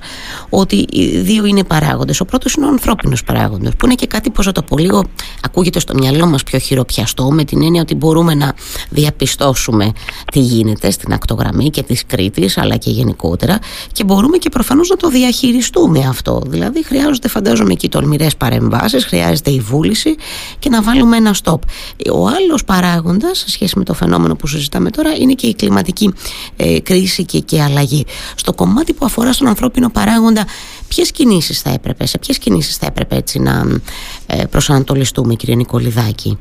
ότι 0.50 0.86
οι 0.90 1.18
δύο 1.18 1.46
είναι 1.46 1.64
παράγοντες. 1.64 2.20
Ο 2.20 2.26
πρώτος 2.26 2.54
είναι 2.54 2.66
ο 2.66 2.70
ανθρώπινος 2.70 3.24
παράγοντος 3.24 3.76
που 3.76 3.86
είναι 3.86 3.96
και 3.96 4.08
κάτι 4.08 4.30
πως 4.30 4.52
το 4.54 4.62
πω 4.62 4.78
λίγο 4.78 5.04
ακούγεται 5.42 5.80
στο 5.80 5.94
μυαλό 5.94 6.26
μας 6.26 6.44
πιο 6.44 6.60
χειροπιαστό 6.60 7.32
με 7.32 7.44
την 7.44 7.64
έννοια 7.64 7.82
ότι 7.82 7.96
μπορούμε 7.96 8.34
να 8.36 8.54
διαπιστώσουμε 8.90 9.92
τι 10.32 10.40
γίνεται 10.40 10.92
στην 10.92 11.14
ακτογραμμή 11.14 11.70
και 11.70 11.84
της 11.84 12.06
Κρήτης 12.06 12.58
αλλά 12.58 12.76
και 12.76 12.90
γενικότερα 12.90 13.60
και 13.92 14.04
μπορούμε 14.04 14.38
και 14.38 14.50
προφανώς 14.50 14.90
να 14.90 14.96
το 14.96 15.10
διαχειριστούμε 15.10 16.00
αυτό. 16.10 16.42
Δηλαδή 16.48 16.84
χρειάζονται 16.84 17.28
φαντάζομαι 17.28 17.72
εκεί 17.72 17.90
τολμηρές 17.90 18.36
παρεμβάσεις, 18.54 19.06
χρειάζεται 19.06 19.52
η 19.52 19.60
βούληση 19.60 20.16
και 20.60 20.70
να 20.70 20.82
βάλουμε 20.82 21.18
ένα 21.18 21.36
stop. 21.44 21.60
Ο 22.12 22.28
άλλος 22.28 22.64
παράγοντας 22.66 23.38
σε 23.38 23.50
σχέση 23.50 23.78
με 23.78 23.84
το 23.84 23.94
φαινόμενο 23.94 24.36
που 24.36 24.48
συζητάμε 24.48 24.90
τώρα 24.90 25.16
είναι 25.20 25.34
και 25.34 25.48
η 25.48 25.56
κλιματική 25.56 26.14
ε, 26.58 26.80
κρίση 26.80 27.26
και, 27.26 27.40
και 27.40 27.62
αλλαγή. 27.62 28.06
Στο 28.36 28.54
κομμάτι 28.54 28.94
που 28.94 29.06
αφορά 29.06 29.34
στον 29.34 29.48
ανθρώπινο 29.48 29.90
παράγοντα 29.90 30.46
ποιες 30.88 31.12
κινήσεις 31.12 31.62
θα 31.62 31.70
έπρεπε, 31.70 32.06
σε 32.06 32.18
ποιες 32.18 32.38
κινήσεις 32.38 32.78
θα 32.78 32.86
έπρεπε 32.86 33.16
έτσι 33.16 33.40
να 33.40 33.64
ε, 34.28 34.44
προσανατολιστούμε 34.46 35.34
κύριε 35.36 35.56
Νικολιδάκη; 35.56 36.38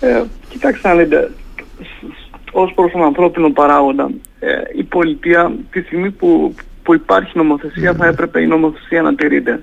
Ε, 0.00 0.22
κοιτάξτε 0.48 0.88
να 0.88 0.94
δείτε, 0.94 1.30
ως 2.52 2.72
προς 2.74 2.92
τον 2.92 3.02
ανθρώπινο 3.02 3.50
παράγοντα 3.50 4.10
ε, 4.40 4.48
η 4.76 4.82
πολιτεία 4.82 5.52
τη 5.70 5.80
στιγμή 5.80 6.10
που, 6.10 6.54
που 6.82 6.94
υπάρχει 6.94 7.38
νομοθεσία 7.38 7.94
θα 7.94 8.06
έπρεπε 8.06 8.40
η 8.40 8.46
νομοθεσία 8.46 9.02
να 9.02 9.14
τηρείται. 9.14 9.60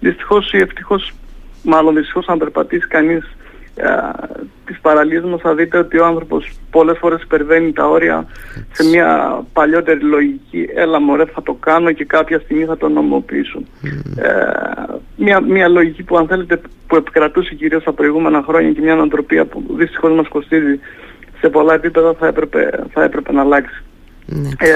Δυστυχώς 0.00 0.52
ή 0.52 0.56
ευτυχώς, 0.56 1.12
μάλλον 1.62 1.94
δυστυχώς 1.94 2.28
αν 2.28 2.38
περπατήσει 2.38 2.86
κανείς 2.86 3.36
ε, 3.74 3.88
τις 4.64 4.80
παραλίες 4.80 5.22
μας 5.24 5.40
θα 5.40 5.54
δείτε 5.54 5.78
ότι 5.78 5.98
ο 5.98 6.06
άνθρωπος 6.06 6.52
πολλές 6.70 6.98
φορές 6.98 7.22
υπερβαίνει 7.22 7.72
τα 7.72 7.88
όρια 7.88 8.26
σε 8.72 8.88
μια 8.88 9.40
παλιότερη 9.52 10.00
λογική 10.00 10.68
έλα 10.74 11.00
μωρέ 11.00 11.24
θα 11.24 11.42
το 11.42 11.52
κάνω 11.52 11.92
και 11.92 12.04
κάποια 12.04 12.38
στιγμή 12.38 12.64
θα 12.64 12.76
το 12.76 12.88
νομοποιήσω. 12.88 13.62
Ε, 14.16 14.30
μια, 15.16 15.40
μια 15.40 15.68
λογική 15.68 16.02
που 16.02 16.16
αν 16.16 16.26
θέλετε 16.26 16.60
που 16.86 16.96
επικρατούσε 16.96 17.54
κυρίως 17.54 17.84
τα 17.84 17.92
προηγούμενα 17.92 18.42
χρόνια 18.42 18.72
και 18.72 18.80
μια 18.80 18.94
νοοτροπία 18.94 19.44
που 19.44 19.64
δυστυχώς 19.76 20.12
μας 20.12 20.28
κοστίζει 20.28 20.80
σε 21.40 21.48
πολλά 21.48 21.74
επίπεδα 21.74 22.14
θα 22.18 22.26
έπρεπε, 22.26 22.84
θα 22.92 23.02
έπρεπε 23.02 23.32
να 23.32 23.40
αλλάξει. 23.40 23.82
Ναι. 24.26 24.48
Ε, 24.48 24.72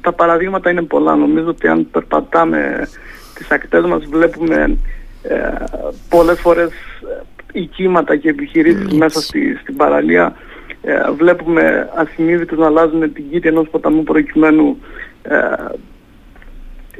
τα 0.00 0.12
παραδείγματα 0.12 0.70
είναι 0.70 0.82
πολλά. 0.82 1.16
Νομίζω 1.16 1.48
ότι 1.48 1.68
αν 1.68 1.88
περπατάμε 1.90 2.88
τις 3.34 3.50
ακτές 3.50 3.84
μας 3.84 4.04
βλέπουμε 4.04 4.78
ε, 5.22 5.52
πολλές 6.08 6.40
φορές 6.40 6.70
ε, 6.70 7.22
οικήματα 7.52 8.16
και 8.16 8.28
επιχειρήσεις 8.28 8.92
μέσα 8.92 9.20
στη, 9.20 9.56
στην 9.60 9.76
παραλία. 9.76 10.36
Ε, 10.82 11.10
βλέπουμε 11.10 11.90
ασυνείδητους 11.94 12.58
να 12.58 12.66
αλλάζουν 12.66 13.12
την 13.12 13.30
κήτη 13.30 13.48
ενός 13.48 13.68
ποταμού 13.68 14.02
προκειμένου 14.02 14.78
ε, 15.22 15.38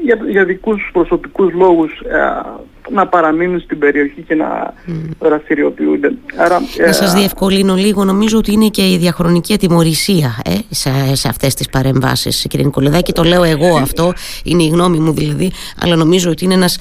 για, 0.02 0.18
για 0.28 0.44
δικούς 0.44 0.90
προσωπικούς 0.92 1.52
λόγους 1.52 2.00
ε, 2.00 2.42
να 2.90 3.06
παραμείνουν 3.06 3.60
στην 3.60 3.78
περιοχή 3.78 4.22
και 4.22 4.34
να 4.34 4.74
mm. 4.86 4.92
δραστηριοποιούνται. 5.20 6.14
Άρα, 6.36 6.60
να 6.86 6.92
σας 6.92 7.12
διευκολύνω 7.12 7.74
λίγο, 7.74 8.04
νομίζω 8.04 8.38
ότι 8.38 8.52
είναι 8.52 8.68
και 8.68 8.90
η 8.90 8.96
διαχρονική 8.96 9.52
ατιμορρησία 9.52 10.38
ε, 10.44 10.50
σε, 10.70 11.14
σε 11.14 11.28
αυτές 11.28 11.54
τις 11.54 11.68
παρεμβάσεις 11.68 12.46
κύριε 12.48 12.64
Νικολεδάκη, 12.64 13.12
το 13.12 13.22
λέω 13.22 13.42
εγώ 13.42 13.76
αυτό, 13.76 14.12
είναι 14.44 14.62
η 14.62 14.68
γνώμη 14.68 14.98
μου 14.98 15.12
δηλαδή, 15.12 15.52
αλλά 15.80 15.96
νομίζω 15.96 16.30
ότι 16.30 16.44
είναι 16.44 16.54
ένας, 16.54 16.78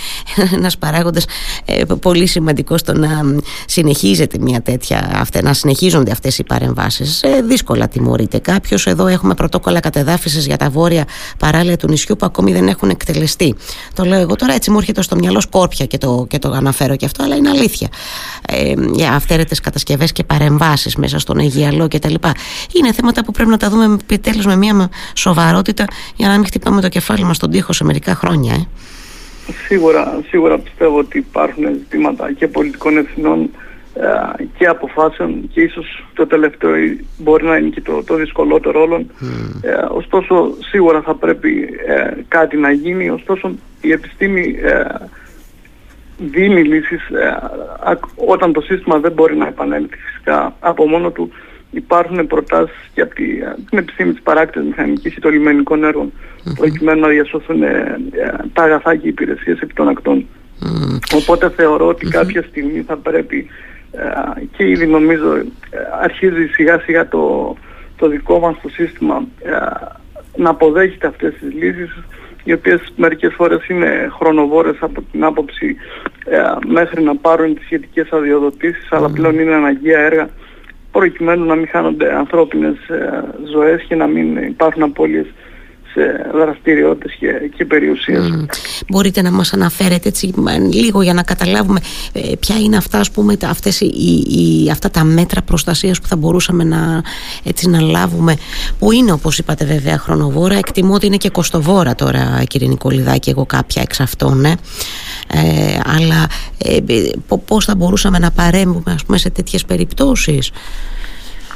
ένας 0.56 0.78
παράγοντας 0.78 1.24
ε, 1.64 1.82
πολύ 2.00 2.26
σημαντικός 2.26 2.80
στο 2.80 2.92
να 2.92 3.08
συνεχίζεται 3.66 4.38
μια 4.40 4.60
τέτοια, 4.60 5.10
αυτέ, 5.14 5.42
να 5.42 5.52
συνεχίζονται 5.52 6.10
αυτές 6.10 6.38
οι 6.38 6.44
παρεμβάσεις. 6.44 7.22
Ε, 7.22 7.42
δύσκολα 7.42 7.88
τιμωρείται 7.88 8.38
κάποιος. 8.38 8.86
Εδώ 8.86 9.06
έχουμε 9.06 9.34
πρωτόκολλα 9.34 9.80
κατεδάφισης 9.80 10.46
για 10.46 10.56
τα 10.56 10.70
βόρεια 10.70 11.04
παράλια 11.38 11.76
του 11.76 11.88
νησιού 11.88 12.16
που 12.16 12.26
ακόμη 12.26 12.52
δεν 12.52 12.68
έχουν 12.68 12.90
εκτελεστεί. 12.90 13.54
Το 13.94 14.04
λέω 14.04 14.20
εγώ 14.20 14.36
τώρα 14.36 14.52
έτσι 14.52 14.70
μου 14.70 14.78
έρχεται 14.78 15.02
στο 15.02 15.16
μυαλό 15.16 15.37
σκόρπια 15.40 15.86
και 15.86 15.98
το, 15.98 16.26
και 16.28 16.38
το 16.38 16.50
αναφέρω 16.50 16.96
και 16.96 17.04
αυτό, 17.04 17.24
αλλά 17.24 17.36
είναι 17.36 17.48
αλήθεια. 17.48 17.88
Ε, 18.48 18.72
για 18.92 19.12
αυθαίρετες 19.12 19.60
κατασκευές 19.60 20.12
και 20.12 20.24
παρεμβάσεις 20.24 20.96
μέσα 20.96 21.18
στον 21.18 21.38
Αιγιαλό 21.38 21.88
κτλ. 21.88 22.14
Είναι 22.78 22.92
θέματα 22.92 23.24
που 23.24 23.32
πρέπει 23.32 23.50
να 23.50 23.56
τα 23.56 23.68
δούμε 23.68 23.84
επιτέλου 24.02 24.42
με 24.42 24.56
μια 24.56 24.90
σοβαρότητα 25.14 25.84
για 26.16 26.28
να 26.28 26.34
μην 26.34 26.46
χτυπάμε 26.46 26.80
το 26.80 26.88
κεφάλι 26.88 27.24
μας 27.24 27.36
στον 27.36 27.50
τοίχο 27.50 27.72
σε 27.72 27.84
μερικά 27.84 28.14
χρόνια. 28.14 28.54
Ε. 28.54 28.66
Σίγουρα, 29.66 30.20
σίγουρα 30.28 30.58
πιστεύω 30.58 30.98
ότι 30.98 31.18
υπάρχουν 31.18 31.64
ζητήματα 31.64 32.32
και 32.32 32.48
πολιτικών 32.48 32.96
ευθυνών 32.96 33.50
ε, 33.94 34.44
και 34.58 34.66
αποφάσεων 34.66 35.48
και 35.52 35.60
ίσως 35.60 36.04
το 36.14 36.26
τελευταίο 36.26 36.70
μπορεί 37.18 37.44
να 37.44 37.56
είναι 37.56 37.68
και 37.68 37.80
το, 37.80 38.02
το 38.04 38.14
δυσκολότερο 38.14 38.80
όλων. 38.80 39.10
Ε, 39.60 39.72
ωστόσο 39.88 40.54
σίγουρα 40.70 41.02
θα 41.02 41.14
πρέπει 41.14 41.68
ε, 41.86 42.10
κάτι 42.28 42.56
να 42.56 42.70
γίνει, 42.70 43.10
ωστόσο 43.10 43.54
η 43.80 43.92
επιστήμη 43.92 44.54
δίνει 46.18 46.64
λύσεις 46.64 47.02
όταν 48.14 48.52
το 48.52 48.60
σύστημα 48.60 48.98
δεν 48.98 49.12
μπορεί 49.12 49.36
να 49.36 49.46
επανέλθει 49.46 49.96
φυσικά. 49.96 50.54
Από 50.60 50.88
μόνο 50.88 51.10
του 51.10 51.30
υπάρχουν 51.70 52.26
προτάσεις 52.26 52.90
και 52.94 53.00
από 53.00 53.14
την 53.70 53.78
επιστήμη 53.78 54.12
της 54.12 54.22
παράκτησης 54.22 54.68
μηχανικής 54.68 55.16
ή 55.16 55.20
των 55.20 55.32
λιμενικών 55.32 55.84
έργων 55.84 56.12
προκειμένου 56.54 57.00
να 57.00 57.08
διασώθουν 57.08 57.60
τα 58.52 58.62
αγαθά 58.62 58.96
και 58.96 59.06
οι 59.06 59.08
υπηρεσίες 59.08 59.60
επί 59.60 59.74
των 59.74 59.88
ακτών. 59.88 60.26
Οπότε 61.14 61.50
θεωρώ 61.50 61.86
ότι 61.86 62.06
κάποια 62.06 62.42
στιγμή 62.42 62.82
θα 62.82 62.96
πρέπει 62.96 63.48
ε, 63.92 64.44
και 64.56 64.68
ήδη 64.68 64.86
νομίζω 64.86 65.34
ε, 65.34 65.44
αρχίζει 66.02 66.46
σιγά 66.46 66.78
σιγά 66.78 67.08
το, 67.08 67.56
το 67.96 68.08
δικό 68.08 68.38
μας 68.38 68.56
το 68.62 68.68
σύστημα 68.68 69.26
ε, 69.42 69.50
να 70.36 70.50
αποδέχεται 70.50 71.06
αυτές 71.06 71.34
τις 71.40 71.52
λύσεις 71.54 71.90
οι 72.48 72.52
οποίες 72.52 72.92
μερικές 72.96 73.34
φορές 73.34 73.68
είναι 73.68 74.08
χρονοβόρες 74.18 74.76
από 74.80 75.02
την 75.10 75.24
άποψη 75.24 75.76
μέχρι 76.66 77.02
να 77.02 77.16
πάρουν 77.16 77.54
τις 77.54 77.64
σχετικές 77.64 78.08
αδειοδοτήσεις 78.10 78.92
αλλά 78.92 79.10
πλέον 79.10 79.38
είναι 79.38 79.54
αναγκαία 79.54 80.00
έργα 80.00 80.28
προκειμένου 80.92 81.44
να 81.44 81.54
μην 81.54 81.68
χάνονται 81.68 82.14
ανθρώπινες 82.14 82.76
ζωές 83.52 83.82
και 83.82 83.94
να 83.94 84.06
μην 84.06 84.36
υπάρχουν 84.36 84.82
απώλειες 84.82 85.26
σε 85.26 85.32
δραστηριότητες 86.32 87.16
και, 87.18 87.28
και 87.56 87.64
περιουσίες. 87.64 88.46
Μπορείτε 88.88 89.22
να 89.22 89.30
μας 89.30 89.52
αναφέρετε 89.52 90.08
έτσι 90.08 90.32
λίγο 90.72 91.02
για 91.02 91.14
να 91.14 91.22
καταλάβουμε 91.22 91.80
ε, 92.12 92.20
ποια 92.40 92.56
είναι 92.58 92.76
αυτά, 92.76 92.98
ας 92.98 93.10
πούμε, 93.10 93.36
αυτές 93.44 93.80
οι, 93.80 94.68
αυτά 94.70 94.90
τα 94.90 95.04
μέτρα 95.04 95.42
προστασίας 95.42 96.00
που 96.00 96.06
θα 96.06 96.16
μπορούσαμε 96.16 96.64
να, 96.64 97.02
έτσι, 97.44 97.68
να 97.68 97.80
λάβουμε 97.80 98.36
που 98.78 98.92
είναι 98.92 99.12
όπως 99.12 99.38
είπατε 99.38 99.64
βέβαια 99.64 99.98
χρονοβόρα 99.98 100.54
εκτιμώ 100.54 100.94
ότι 100.94 101.06
είναι 101.06 101.16
και 101.16 101.30
κοστοβόρα 101.30 101.94
τώρα 101.94 102.42
κύριε 102.46 102.68
Νικολιδάκη 102.68 103.30
εγώ 103.30 103.46
κάποια 103.46 103.82
εξ 103.82 104.00
αυτών 104.00 104.44
ε. 104.44 104.54
Ε, 105.32 105.80
αλλά 105.84 106.26
ε, 106.58 106.78
πώς 107.44 107.64
θα 107.64 107.74
μπορούσαμε 107.74 108.18
να 108.18 108.30
παρέμβουμε 108.30 108.92
ας 108.92 109.04
πούμε 109.04 109.18
σε 109.18 109.30
τέτοιες 109.30 109.64
περιπτώσεις; 109.64 110.50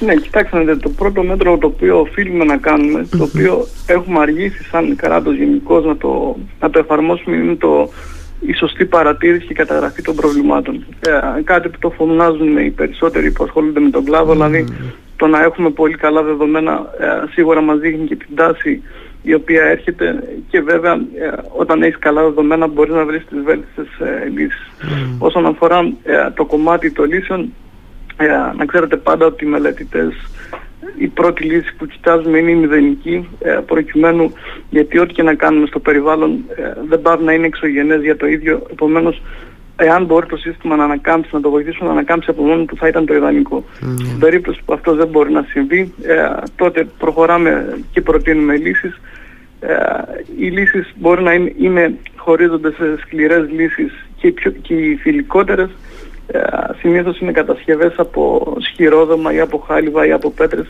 Ναι, 0.05 0.15
κοιτάξτε, 0.15 0.77
το 0.77 0.89
πρώτο 0.89 1.23
μέτρο 1.23 1.59
το 1.59 1.67
οποίο 1.67 2.01
οφείλουμε 2.01 2.45
να 2.45 2.57
κάνουμε, 2.57 3.07
το 3.19 3.23
οποίο 3.23 3.67
έχουμε 3.87 4.19
αργήσει 4.19 4.65
σαν 4.65 4.97
κράτος 4.97 5.37
γενικώς 5.37 5.85
να 5.85 5.97
το, 5.97 6.37
να 6.61 6.71
το 6.71 6.79
εφαρμόσουμε, 6.79 7.37
είναι 7.37 7.55
το, 7.55 7.89
η 8.41 8.53
σωστή 8.53 8.85
παρατήρηση 8.85 9.47
και 9.47 9.55
καταγραφή 9.55 10.03
των 10.03 10.15
προβλημάτων. 10.15 10.85
Ε, 11.07 11.43
κάτι 11.43 11.69
που 11.69 11.79
το 11.79 11.91
φωνάζουν 11.91 12.59
οι 12.59 12.71
περισσότεροι 12.71 13.31
που 13.31 13.45
ασχολούνται 13.45 13.81
με 13.81 13.91
τον 13.91 14.05
κλάδο, 14.05 14.33
δηλαδή 14.33 14.65
το 15.17 15.27
να 15.27 15.43
έχουμε 15.43 15.71
πολύ 15.71 15.95
καλά 15.95 16.23
δεδομένα 16.23 16.87
ε, 16.99 17.07
σίγουρα 17.33 17.61
μας 17.61 17.79
δείχνει 17.79 18.07
και 18.07 18.17
την 18.17 18.37
τάση 18.37 18.83
η 19.23 19.35
οποία 19.35 19.65
έρχεται 19.65 20.23
και 20.49 20.61
βέβαια 20.61 20.93
ε, 20.93 21.31
όταν 21.57 21.83
έχεις 21.83 21.99
καλά 21.99 22.23
δεδομένα 22.23 22.67
μπορείς 22.67 22.95
να 22.95 23.05
βρεις 23.05 23.25
τις 23.29 23.43
βέλτιστες 23.43 23.87
ε, 23.99 24.29
λύσεις. 24.29 24.71
Όσον 25.19 25.47
αφορά 25.47 25.79
ε, 26.03 26.31
το 26.35 26.45
κομμάτι 26.45 26.93
των 26.93 27.09
λύσεων, 27.09 27.53
ε, 28.17 28.27
να 28.57 28.65
ξέρετε 28.65 28.97
πάντα 28.97 29.27
ότι 29.27 29.45
οι 29.45 29.49
μελετητές 29.49 30.15
η 30.99 31.07
πρώτη 31.07 31.45
λύση 31.45 31.75
που 31.79 31.87
κοιτάζουμε 31.87 32.39
είναι 32.39 32.51
η 32.51 32.55
μηδενική 32.55 33.29
ε, 33.41 33.59
προκειμένου 33.67 34.33
γιατί 34.71 34.99
ό,τι 34.99 35.13
και 35.15 35.23
να 35.23 35.35
κάνουμε 35.35 35.67
στο 35.67 35.79
περιβάλλον 35.79 36.45
ε, 36.57 36.63
δεν 36.89 37.03
πάει 37.03 37.17
να 37.21 37.33
είναι 37.33 37.47
εξωγενές 37.47 38.03
για 38.03 38.17
το 38.17 38.27
ίδιο 38.27 38.67
επομένως 38.71 39.23
εάν 39.77 40.05
μπορεί 40.05 40.27
το 40.27 40.37
σύστημα 40.37 40.77
να 40.77 40.85
ανακάμψει, 40.85 41.31
να 41.33 41.41
το 41.41 41.51
βοηθήσουμε 41.51 41.87
να 41.87 41.93
ανακάμψει 41.93 42.31
από 42.31 42.43
μόνο 42.43 42.65
του 42.65 42.77
θα 42.77 42.89
ήταν 42.89 43.07
το 43.07 43.15
ιδανικό. 43.15 43.65
Mm. 43.81 43.95
Στην 43.99 44.19
περίπτωση 44.19 44.61
που 44.65 44.73
αυτό 44.73 44.95
δεν 44.95 45.09
μπορεί 45.09 45.33
να 45.33 45.47
συμβεί 45.49 45.95
τότε 46.57 46.87
προχωράμε 46.99 47.79
και 47.93 48.01
προτείνουμε 48.01 48.57
λύσεις 48.57 49.01
οι 50.39 50.47
λύσεις 50.47 50.93
μπορεί 50.95 51.23
να 51.23 51.33
είναι, 51.33 51.53
είναι 51.59 51.95
χωρίζονται 52.17 52.73
σε 52.73 52.97
σκληρές 53.01 53.51
λύσεις 53.51 53.93
και, 54.17 54.33
πιο, 54.33 54.51
και 54.51 54.75
οι 54.75 54.97
φιλικότερες 54.97 55.69
ε, 55.69 55.92
συνήθως 56.81 57.19
είναι 57.19 57.33
κατασκευές 57.33 57.93
από 57.97 58.53
σχηρόδομα 58.61 59.33
ή 59.33 59.41
από 59.41 59.59
χάλιβα 59.59 60.07
ή 60.07 60.13
από 60.13 60.31
πέτρες 60.31 60.67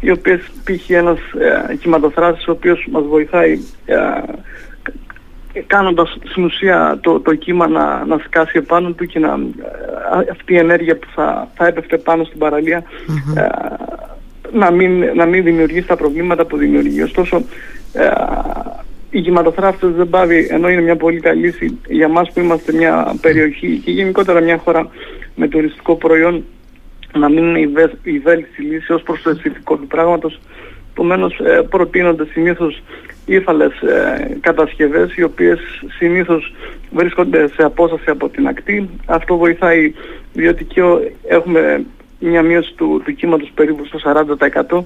οι 0.00 0.10
οποίες 0.10 0.40
π.χ. 0.64 0.90
ένας 0.90 1.18
ε, 1.18 1.74
κυματοθράσης 1.76 2.46
ο 2.48 2.50
οποίος 2.50 2.86
μας 2.90 3.04
βοηθάει 3.06 3.58
ε, 3.84 3.96
κάνοντας 5.66 6.18
στην 6.24 6.44
ουσία 6.44 6.98
το, 7.00 7.20
το 7.20 7.34
κύμα 7.34 7.68
να, 7.68 8.04
να 8.04 8.18
σκάσει 8.18 8.58
επάνω 8.58 8.90
του 8.92 9.06
και 9.06 9.18
να, 9.18 9.28
ε, 9.28 10.30
αυτή 10.30 10.52
η 10.52 10.58
ενέργεια 10.58 10.96
που 10.96 11.06
θα, 11.14 11.48
θα 11.54 11.66
έπεφτε 11.66 11.98
πάνω 11.98 12.24
στην 12.24 12.38
παραλια 12.38 12.82
ε, 13.36 13.46
να, 14.52 14.70
μην, 14.70 15.04
να 15.14 15.26
μην 15.26 15.44
δημιουργήσει 15.44 15.86
τα 15.86 15.96
προβλήματα 15.96 16.44
που 16.44 16.56
δημιουργεί. 16.56 17.02
Ωστόσο, 17.02 17.44
οι 19.14 19.18
γηματοθράφτες 19.18 19.90
δεν 19.90 20.08
πάβει, 20.08 20.46
ενώ 20.50 20.68
είναι 20.68 20.80
μια 20.80 20.96
πολύ 20.96 21.20
καλή 21.20 21.40
λύση 21.40 21.78
για 21.88 22.08
μας 22.08 22.32
που 22.32 22.40
είμαστε 22.40 22.72
μια 22.72 23.14
περιοχή 23.20 23.80
και 23.84 23.90
γενικότερα 23.90 24.40
μια 24.40 24.58
χώρα 24.58 24.88
με 25.34 25.48
τουριστικό 25.48 25.96
προϊόν 25.96 26.44
να 27.18 27.28
μην 27.28 27.44
είναι 27.44 27.60
η 28.02 28.18
βέλτιστη 28.18 28.62
λύση 28.62 28.92
ως 28.92 29.02
προς 29.02 29.22
το 29.22 29.30
αισθητικό 29.30 29.76
του 29.76 29.86
πράγματος. 29.86 30.40
Επομένως 30.90 31.38
ε, 31.38 31.66
προτείνονται 31.70 32.26
συνήθως 32.32 32.82
ύφαλες 33.26 33.80
ε, 33.80 34.38
κατασκευές 34.40 35.16
οι 35.16 35.22
οποίες 35.22 35.58
συνήθως 35.98 36.54
βρίσκονται 36.90 37.48
σε 37.48 37.62
απόσταση 37.62 38.10
από 38.10 38.28
την 38.28 38.46
ακτή. 38.46 38.88
Αυτό 39.06 39.36
βοηθάει 39.36 39.92
διότι 40.32 40.64
και 40.64 40.82
έχουμε 41.28 41.84
μια 42.18 42.42
μείωση 42.42 42.74
του, 42.76 43.02
του 43.04 43.14
κύματος 43.14 43.50
περίπου 43.54 43.84
στο 43.84 43.98
40% 44.64 44.82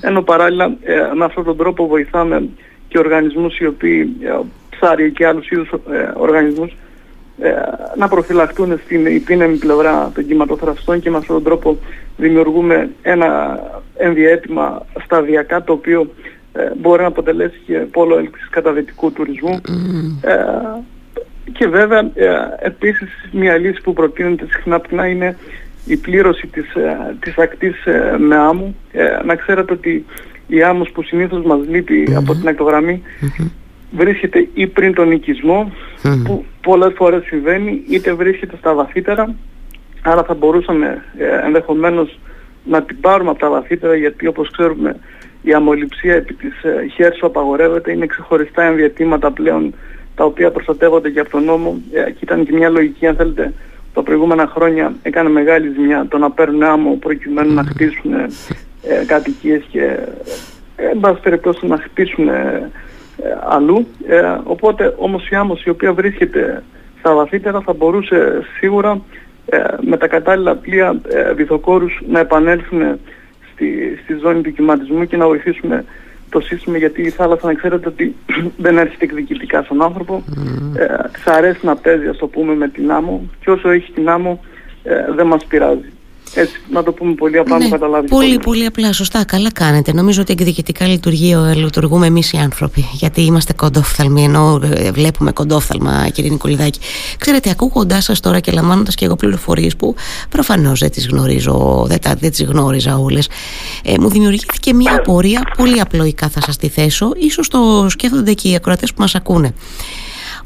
ενώ 0.00 0.22
παράλληλα 0.22 0.76
ε, 0.82 0.94
με 1.14 1.24
αυτόν 1.24 1.44
τον 1.44 1.56
τρόπο 1.56 1.86
βοηθάμε 1.86 2.48
και 2.88 2.98
οργανισμούς 2.98 3.58
οι 3.58 3.66
οποίοι, 3.66 4.16
ε, 4.20 4.38
ψάρια 4.70 5.08
και 5.08 5.26
άλλους 5.26 5.50
είδους 5.50 5.68
ε, 5.68 6.12
οργανισμούς, 6.16 6.76
ε, 7.38 7.52
να 7.96 8.08
προφυλαχτούν 8.08 8.80
στην 8.84 9.06
υπήνεμη 9.06 9.56
πλευρά 9.56 10.10
των 10.14 10.26
κυματοθραυστών 10.26 11.00
και 11.00 11.10
με 11.10 11.16
αυτόν 11.16 11.34
τον 11.34 11.44
τρόπο 11.44 11.78
δημιουργούμε 12.16 12.90
ένα 13.02 13.58
ενδιέτημα 13.96 14.86
σταδιακά 15.04 15.64
το 15.64 15.72
οποίο 15.72 16.10
μπορεί 16.76 17.00
να 17.02 17.08
αποτελέσει 17.08 17.60
και 17.66 17.74
πόλο 17.74 18.18
έλξης 18.18 18.48
καταδετικού 18.48 19.12
τουρισμού. 19.12 19.60
και 21.52 21.68
βέβαια 21.68 22.10
επίσης 22.58 23.08
μια 23.32 23.56
λύση 23.56 23.80
που 23.82 23.92
προτείνεται 23.92 24.46
συχνά 24.50 24.80
πτυνά 24.80 25.06
είναι 25.06 25.36
η 25.86 25.96
πλήρωση 25.96 26.46
της, 26.46 26.66
της 27.20 27.38
ακτής 27.38 27.76
με 28.18 28.36
άμμου. 28.36 28.76
να 29.24 29.34
ξέρετε 29.34 29.72
ότι 29.72 30.04
η 30.48 30.62
άμμος 30.62 30.90
που 30.90 31.02
συνήθως 31.02 31.44
μας 31.44 31.58
λειπει 31.68 32.14
από 32.16 32.34
την 32.34 32.48
ακτογραμμη 32.48 33.02
βρίσκεται 33.90 34.48
ή 34.54 34.66
πριν 34.66 34.94
τον 34.94 35.12
οικισμό 35.12 35.72
που 36.24 36.44
πολλές 36.60 36.92
φορές 36.96 37.24
συμβαίνει 37.24 37.82
είτε 37.88 38.12
βρίσκεται 38.12 38.56
στα 38.56 38.74
βαθύτερα 38.74 39.34
άρα 40.02 40.22
θα 40.22 40.34
μπορούσαμε 40.34 41.04
ε, 41.18 41.46
ενδεχομένως 41.46 42.18
να 42.64 42.82
την 42.82 43.00
πάρουμε 43.00 43.30
από 43.30 43.38
τα 43.38 43.50
βαθύτερα 43.50 43.94
γιατί 43.94 44.26
όπως 44.26 44.50
ξέρουμε 44.50 44.96
η 45.42 45.52
αμολυψία 45.52 46.14
επί 46.14 46.34
της 46.34 46.62
ε, 46.62 46.86
χέρσου 46.94 47.26
απαγορεύεται 47.26 47.92
είναι 47.92 48.06
ξεχωριστά 48.06 48.62
ενδιατήματα 48.62 49.30
πλέον 49.30 49.74
τα 50.14 50.24
οποία 50.24 50.50
προστατεύονται 50.50 51.10
και 51.10 51.20
από 51.20 51.30
τον 51.30 51.44
νόμο. 51.44 51.80
Ε, 51.92 52.10
και 52.10 52.18
ήταν 52.20 52.44
και 52.44 52.52
μια 52.52 52.68
λογική 52.68 53.06
αν 53.06 53.16
θέλετε 53.16 53.52
τα 53.94 54.02
προηγούμενα 54.02 54.46
χρόνια 54.46 54.94
έκανε 55.02 55.28
μεγάλη 55.28 55.68
ζημιά 55.68 56.06
το 56.08 56.18
να 56.18 56.30
παίρνουν 56.30 56.62
άμμο 56.62 56.94
προκειμένου 56.94 57.54
να 57.54 57.64
χτίσουν 57.64 58.12
ε, 58.88 59.04
κατοικίες 59.06 59.62
και 59.70 59.82
ε, 60.76 60.86
εν 60.90 61.00
πάση 61.00 61.20
περιπτώσει 61.20 61.66
να 61.66 61.76
χτίσουν 61.76 62.28
ε, 62.28 62.70
αλλού. 63.48 63.86
οπότε 64.44 64.94
όμως 64.98 65.28
η 65.28 65.34
άμμος 65.34 65.64
η 65.64 65.70
οποία 65.70 65.92
βρίσκεται 65.92 66.62
σε 66.94 67.04
στα 67.04 67.14
βαθύτερα 67.14 67.60
θα 67.60 67.72
μπορούσε 67.72 68.42
σίγουρα 68.58 69.00
ε, 69.46 69.58
με 69.80 69.96
τα 69.96 70.06
κατάλληλα 70.06 70.56
πλοία 70.56 71.00
ε, 71.08 71.32
βυθοκόρους 71.32 72.00
να 72.08 72.18
επανέλθουν 72.18 72.98
στη, 73.52 73.98
στη 74.02 74.14
ζώνη 74.14 74.40
του 74.42 74.52
κυματισμού 74.52 75.04
και 75.04 75.16
να 75.16 75.26
βοηθήσουμε 75.26 75.84
το 76.30 76.40
σύστημα 76.40 76.76
γιατί 76.78 77.02
η 77.02 77.10
θάλασσα 77.10 77.46
να 77.46 77.54
ξέρετε 77.54 77.88
ότι 77.88 78.14
δεν 78.64 78.78
έρχεται 78.78 79.04
εκδικητικά 79.04 79.62
στον 79.62 79.82
άνθρωπο 79.82 80.22
mm. 80.26 80.78
ε, 80.78 81.08
της 81.12 81.26
αρέσει 81.26 81.66
να 81.66 81.76
παίζει 81.76 82.06
ας 82.06 82.16
το 82.16 82.26
πούμε 82.26 82.54
με 82.54 82.68
την 82.68 82.90
άμμο 82.90 83.30
και 83.40 83.50
όσο 83.50 83.70
έχει 83.70 83.92
την 83.92 84.08
άμμο 84.08 84.40
ε, 84.82 85.12
δεν 85.12 85.26
μας 85.26 85.44
πειράζει 85.44 85.92
έτσι, 86.34 86.60
να 86.70 86.82
το 86.82 86.92
πούμε 86.92 87.14
πολύ 87.14 87.38
απλά, 87.38 87.58
ναι, 87.58 87.68
καταλάβεις. 87.68 88.10
Πολύ, 88.10 88.38
πολύ 88.38 88.64
απλά. 88.66 88.92
Σωστά, 88.92 89.24
καλά 89.24 89.52
κάνετε. 89.52 89.92
Νομίζω 89.92 90.20
ότι 90.20 90.32
εκδικητικά 90.32 90.86
λειτουργεί, 90.86 91.36
λειτουργούμε 91.54 92.06
εμείς 92.06 92.32
οι 92.32 92.36
άνθρωποι. 92.36 92.84
Γιατί 92.92 93.22
είμαστε 93.22 93.52
κοντόφθαλμοι, 93.52 94.24
ενώ 94.24 94.60
ε, 94.74 94.90
βλέπουμε 94.90 95.32
κοντόφθαλμα, 95.32 96.08
κύριε 96.12 96.30
Νικολιδάκη. 96.30 96.80
Ξέρετε, 97.18 97.50
ακούγοντάς 97.50 98.04
σας 98.04 98.20
τώρα 98.20 98.40
και 98.40 98.52
λαμβάνοντας 98.52 98.94
και 98.94 99.04
εγώ 99.04 99.16
πληροφορίες 99.16 99.76
που 99.76 99.94
προφανώς 100.28 100.80
δεν 100.80 100.90
τις 100.90 101.08
γνωρίζω, 101.08 101.84
δεν, 101.88 101.98
δεν 102.18 102.30
τις 102.30 102.42
γνώριζα 102.42 102.98
όλες, 102.98 103.28
ε, 103.84 103.94
μου 104.00 104.08
δημιουργήθηκε 104.08 104.74
μια 104.74 104.94
απορία. 104.94 105.52
Πολύ 105.56 105.80
απλοϊκά 105.80 106.28
θα 106.28 106.40
σας 106.40 106.56
τη 106.56 106.68
θέσω. 106.68 107.10
σω 107.30 107.42
το 107.50 107.86
σκέφτονται 107.88 108.32
και 108.32 108.48
οι 108.48 108.54
ακροατές 108.54 108.92
που 108.92 109.00
μας 109.00 109.14
ακούνε 109.14 109.52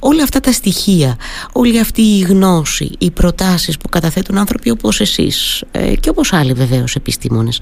όλα 0.04 0.23
αυτά 0.23 0.40
τα 0.40 0.52
στοιχεία, 0.52 1.16
όλη 1.52 1.78
αυτή 1.78 2.02
η 2.02 2.21
γνώση, 2.21 2.90
οι 2.99 3.11
προτάσεις 3.11 3.76
που 3.76 3.88
καταθέτουν 3.88 4.38
άνθρωποι 4.38 4.71
όπως 4.71 5.00
εσείς 5.00 5.64
ε, 5.71 5.94
και 5.94 6.09
όπως 6.09 6.32
άλλοι 6.32 6.52
βεβαίως 6.52 6.94
επιστήμονες 6.94 7.61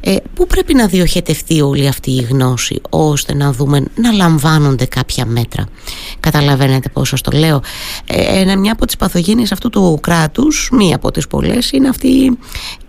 ε, 0.00 0.16
πού 0.34 0.46
πρέπει 0.46 0.74
να 0.74 0.86
διοχετευτεί 0.86 1.60
όλη 1.60 1.88
αυτή 1.88 2.10
η 2.10 2.22
γνώση 2.22 2.80
ώστε 2.90 3.34
να 3.34 3.52
δούμε 3.52 3.84
να 3.94 4.12
λαμβάνονται 4.12 4.84
κάποια 4.84 5.26
μέτρα. 5.26 5.66
Καταλαβαίνετε 6.20 6.88
πώς 6.88 7.08
σας 7.08 7.20
το 7.20 7.30
λέω. 7.38 7.62
Ε, 8.06 8.56
μια 8.56 8.72
από 8.72 8.86
τις 8.86 8.96
παθογένειες 8.96 9.52
αυτού 9.52 9.70
του 9.70 9.98
κράτους 10.02 10.70
μία 10.72 10.96
από 10.96 11.10
τις 11.10 11.26
πολλές 11.26 11.70
είναι 11.70 11.88
αυτή 11.88 12.38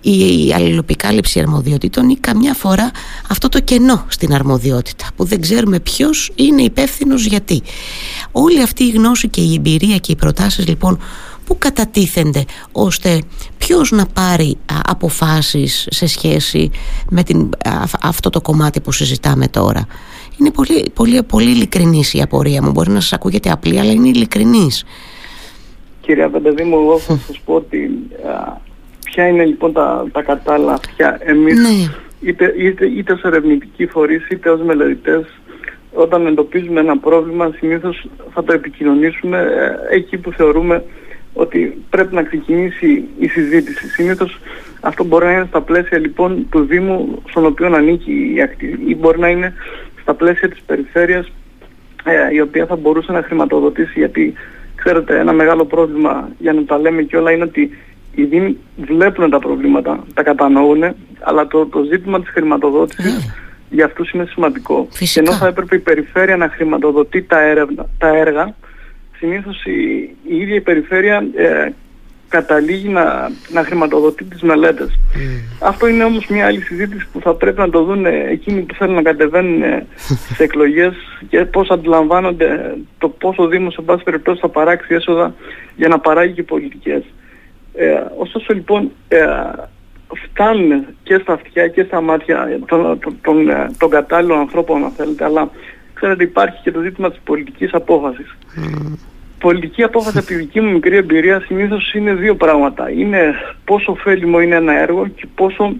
η 0.03 0.53
αλληλοπικάλυψη 0.53 1.39
αρμοδιοτήτων 1.39 2.09
ή 2.09 2.17
καμιά 2.17 2.53
φορά 2.53 2.91
αυτό 3.29 3.49
το 3.49 3.59
κενό 3.59 4.05
στην 4.07 4.33
αρμοδιότητα 4.33 5.05
που 5.15 5.23
δεν 5.23 5.41
ξέρουμε 5.41 5.79
ποιος 5.79 6.31
είναι 6.35 6.61
υπεύθυνος 6.61 7.25
γιατί. 7.25 7.61
Όλη 8.31 8.61
αυτή 8.61 8.83
η 8.83 8.89
γνώση 8.89 9.27
και 9.27 9.41
η 9.41 9.53
εμπειρία 9.53 9.97
και 9.97 10.11
οι 10.11 10.15
προτάσεις 10.15 10.67
λοιπόν 10.67 10.99
που 11.45 11.57
κατατίθενται 11.57 12.45
ώστε 12.71 13.21
ποιος 13.57 13.91
να 13.91 14.05
πάρει 14.05 14.57
αποφάσεις 14.85 15.87
σε 15.89 16.07
σχέση 16.07 16.71
με 17.09 17.23
την, 17.23 17.49
αυτό 18.01 18.29
το 18.29 18.41
κομμάτι 18.41 18.81
που 18.81 18.91
συζητάμε 18.91 19.47
τώρα. 19.47 19.85
Είναι 20.39 20.51
πολύ, 20.51 20.91
πολύ, 20.93 21.23
πολύ 21.23 21.49
ειλικρινής 21.49 22.13
η 22.13 22.21
απορία 22.21 22.63
μου. 22.63 22.71
Μπορεί 22.71 22.89
να 22.89 22.99
σας 22.99 23.13
ακούγεται 23.13 23.51
απλή, 23.51 23.79
αλλά 23.79 23.91
είναι 23.91 24.07
ειλικρινής. 24.07 24.85
Κυρία 26.01 26.29
Πεντεδήμου, 26.29 26.75
εγώ 26.75 26.99
θα 26.99 27.19
σας 27.27 27.39
πω 27.45 27.53
ότι 27.53 27.89
ποια 29.13 29.27
είναι 29.27 29.45
λοιπόν 29.45 29.73
τα, 29.73 30.05
τα 30.11 30.21
κατάλληλα 30.21 30.73
αυτιά. 30.73 31.17
Εμείς 31.21 31.59
ναι. 31.59 32.29
είτε, 32.29 32.53
είτε, 32.57 32.85
είτε 32.85 33.13
ως 33.13 33.21
ερευνητικοί 33.21 33.85
φορείς 33.85 34.27
είτε 34.29 34.49
ως 34.49 34.61
μελετητές 34.61 35.25
όταν 35.93 36.25
εντοπίζουμε 36.27 36.79
ένα 36.79 36.97
πρόβλημα 36.97 37.51
συνήθως 37.57 38.05
θα 38.33 38.43
το 38.43 38.53
επικοινωνήσουμε 38.53 39.37
ε, 39.37 39.95
εκεί 39.95 40.17
που 40.17 40.31
θεωρούμε 40.31 40.83
ότι 41.33 41.83
πρέπει 41.89 42.15
να 42.15 42.23
ξεκινήσει 42.23 43.03
η 43.19 43.27
συζήτηση. 43.27 43.87
Συνήθως 43.87 44.39
αυτό 44.81 45.03
μπορεί 45.03 45.25
να 45.25 45.31
είναι 45.31 45.45
στα 45.49 45.61
πλαίσια 45.61 45.99
λοιπόν 45.99 46.47
του 46.49 46.65
Δήμου 46.65 47.21
στον 47.29 47.45
οποίο 47.45 47.75
ανήκει 47.75 48.31
η 48.35 48.41
ακτή 48.41 48.79
ή 48.87 48.95
μπορεί 48.95 49.19
να 49.19 49.27
είναι 49.27 49.53
στα 50.01 50.13
πλαίσια 50.13 50.49
της 50.49 50.61
περιφέρειας 50.65 51.31
ε, 52.03 52.33
η 52.33 52.39
οποία 52.39 52.65
θα 52.65 52.75
μπορούσε 52.75 53.11
να 53.11 53.23
χρηματοδοτήσει 53.23 53.99
γιατί 53.99 54.33
ξέρετε 54.75 55.19
ένα 55.19 55.33
μεγάλο 55.33 55.65
πρόβλημα 55.65 56.29
για 56.39 56.53
να 56.53 56.63
τα 56.65 56.77
λέμε 56.77 57.01
και 57.01 57.17
όλα 57.17 57.31
είναι 57.31 57.43
ότι 57.43 57.71
οι 58.15 58.23
Δήμοι 58.23 58.57
βλέπουν 58.75 59.29
τα 59.29 59.39
προβλήματα, 59.39 60.03
τα 60.13 60.23
κατανοούν, 60.23 60.83
αλλά 61.19 61.47
το, 61.47 61.65
το 61.65 61.83
ζήτημα 61.83 62.19
της 62.21 62.29
χρηματοδότησης 62.29 63.25
yeah. 63.25 63.33
για 63.69 63.85
αυτούς 63.85 64.11
είναι 64.11 64.25
σημαντικό. 64.25 64.87
Φυσικά. 64.91 65.19
ενώ 65.19 65.37
θα 65.39 65.47
έπρεπε 65.47 65.75
η 65.75 65.79
περιφέρεια 65.79 66.37
να 66.37 66.49
χρηματοδοτεί 66.49 67.21
τα, 67.21 67.41
έρευνα, 67.41 67.85
τα 67.97 68.07
έργα, 68.07 68.55
συνήθως 69.17 69.63
η, 69.65 69.71
η 70.23 70.37
ίδια 70.37 70.55
η 70.55 70.61
περιφέρεια 70.61 71.25
ε, 71.35 71.69
καταλήγει 72.27 72.89
να, 72.89 73.31
να 73.49 73.63
χρηματοδοτεί 73.63 74.23
τις 74.23 74.41
μελέτες. 74.41 74.87
Mm. 74.87 75.19
Αυτό 75.59 75.87
είναι 75.87 76.03
όμως 76.03 76.27
μια 76.27 76.45
άλλη 76.45 76.61
συζήτηση 76.61 77.07
που 77.13 77.19
θα 77.19 77.33
πρέπει 77.33 77.59
να 77.59 77.69
το 77.69 77.83
δουν 77.83 78.05
εκείνοι 78.05 78.61
που 78.61 78.73
θέλουν 78.73 78.95
να 78.95 79.01
κατεβαίνουν 79.01 79.61
σε 80.35 80.43
εκλογές 80.43 80.93
και 81.29 81.45
πώς 81.45 81.69
αντιλαμβάνονται 81.69 82.77
το 82.97 83.09
πόσο 83.09 83.43
ο 83.43 83.47
Δήμος 83.47 83.73
σε 83.73 83.81
πάση 83.81 84.03
περιπτώσει 84.03 84.39
θα 84.39 84.49
παράξει 84.49 84.93
έσοδα 84.93 85.35
για 85.75 85.87
να 85.87 85.99
παράγει 85.99 86.33
και 86.33 86.43
πολιτικές. 86.43 87.03
Ε, 87.75 88.03
ωστόσο 88.17 88.53
λοιπόν 88.53 88.91
ε, 89.07 89.25
φτάνουν 90.15 90.85
και 91.03 91.17
στα 91.17 91.33
αυτιά 91.33 91.67
και 91.67 91.83
στα 91.83 92.01
μάτια 92.01 92.59
των, 92.65 92.99
των, 93.21 93.49
ε, 93.49 93.71
των, 93.77 93.89
κατάλληλων 93.89 94.39
ανθρώπων 94.39 94.83
αν 94.83 94.91
θέλετε, 94.91 95.23
αλλά 95.23 95.49
ξέρετε 95.93 96.23
υπάρχει 96.23 96.61
και 96.61 96.71
το 96.71 96.81
ζήτημα 96.81 97.09
της 97.09 97.19
πολιτικής 97.23 97.73
απόφασης. 97.73 98.37
Mm. 98.57 98.97
Πολιτική 99.39 99.83
απόφαση 99.83 100.17
από 100.17 100.27
τη 100.27 100.35
δική 100.35 100.61
μου 100.61 100.71
μικρή 100.71 100.95
εμπειρία 100.95 101.39
συνήθως 101.39 101.93
είναι 101.93 102.13
δύο 102.13 102.35
πράγματα. 102.35 102.91
Είναι 102.91 103.33
πόσο 103.65 103.91
ωφέλιμο 103.91 104.41
είναι 104.41 104.55
ένα 104.55 104.79
έργο 104.79 105.07
και 105.07 105.27
πόσο 105.35 105.75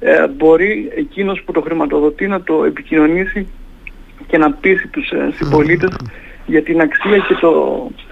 ε, 0.00 0.28
μπορεί 0.28 0.90
εκείνος 0.96 1.42
που 1.42 1.52
το 1.52 1.60
χρηματοδοτεί 1.60 2.26
να 2.26 2.42
το 2.42 2.64
επικοινωνήσει 2.64 3.46
και 4.26 4.38
να 4.38 4.52
πείσει 4.52 4.88
τους 4.88 5.10
ε, 5.10 5.30
συμπολίτες 5.34 5.96
για 6.46 6.62
την 6.62 6.80
αξία 6.80 7.18
και 7.18 7.34
το, 7.40 7.50
ε, 7.96 8.03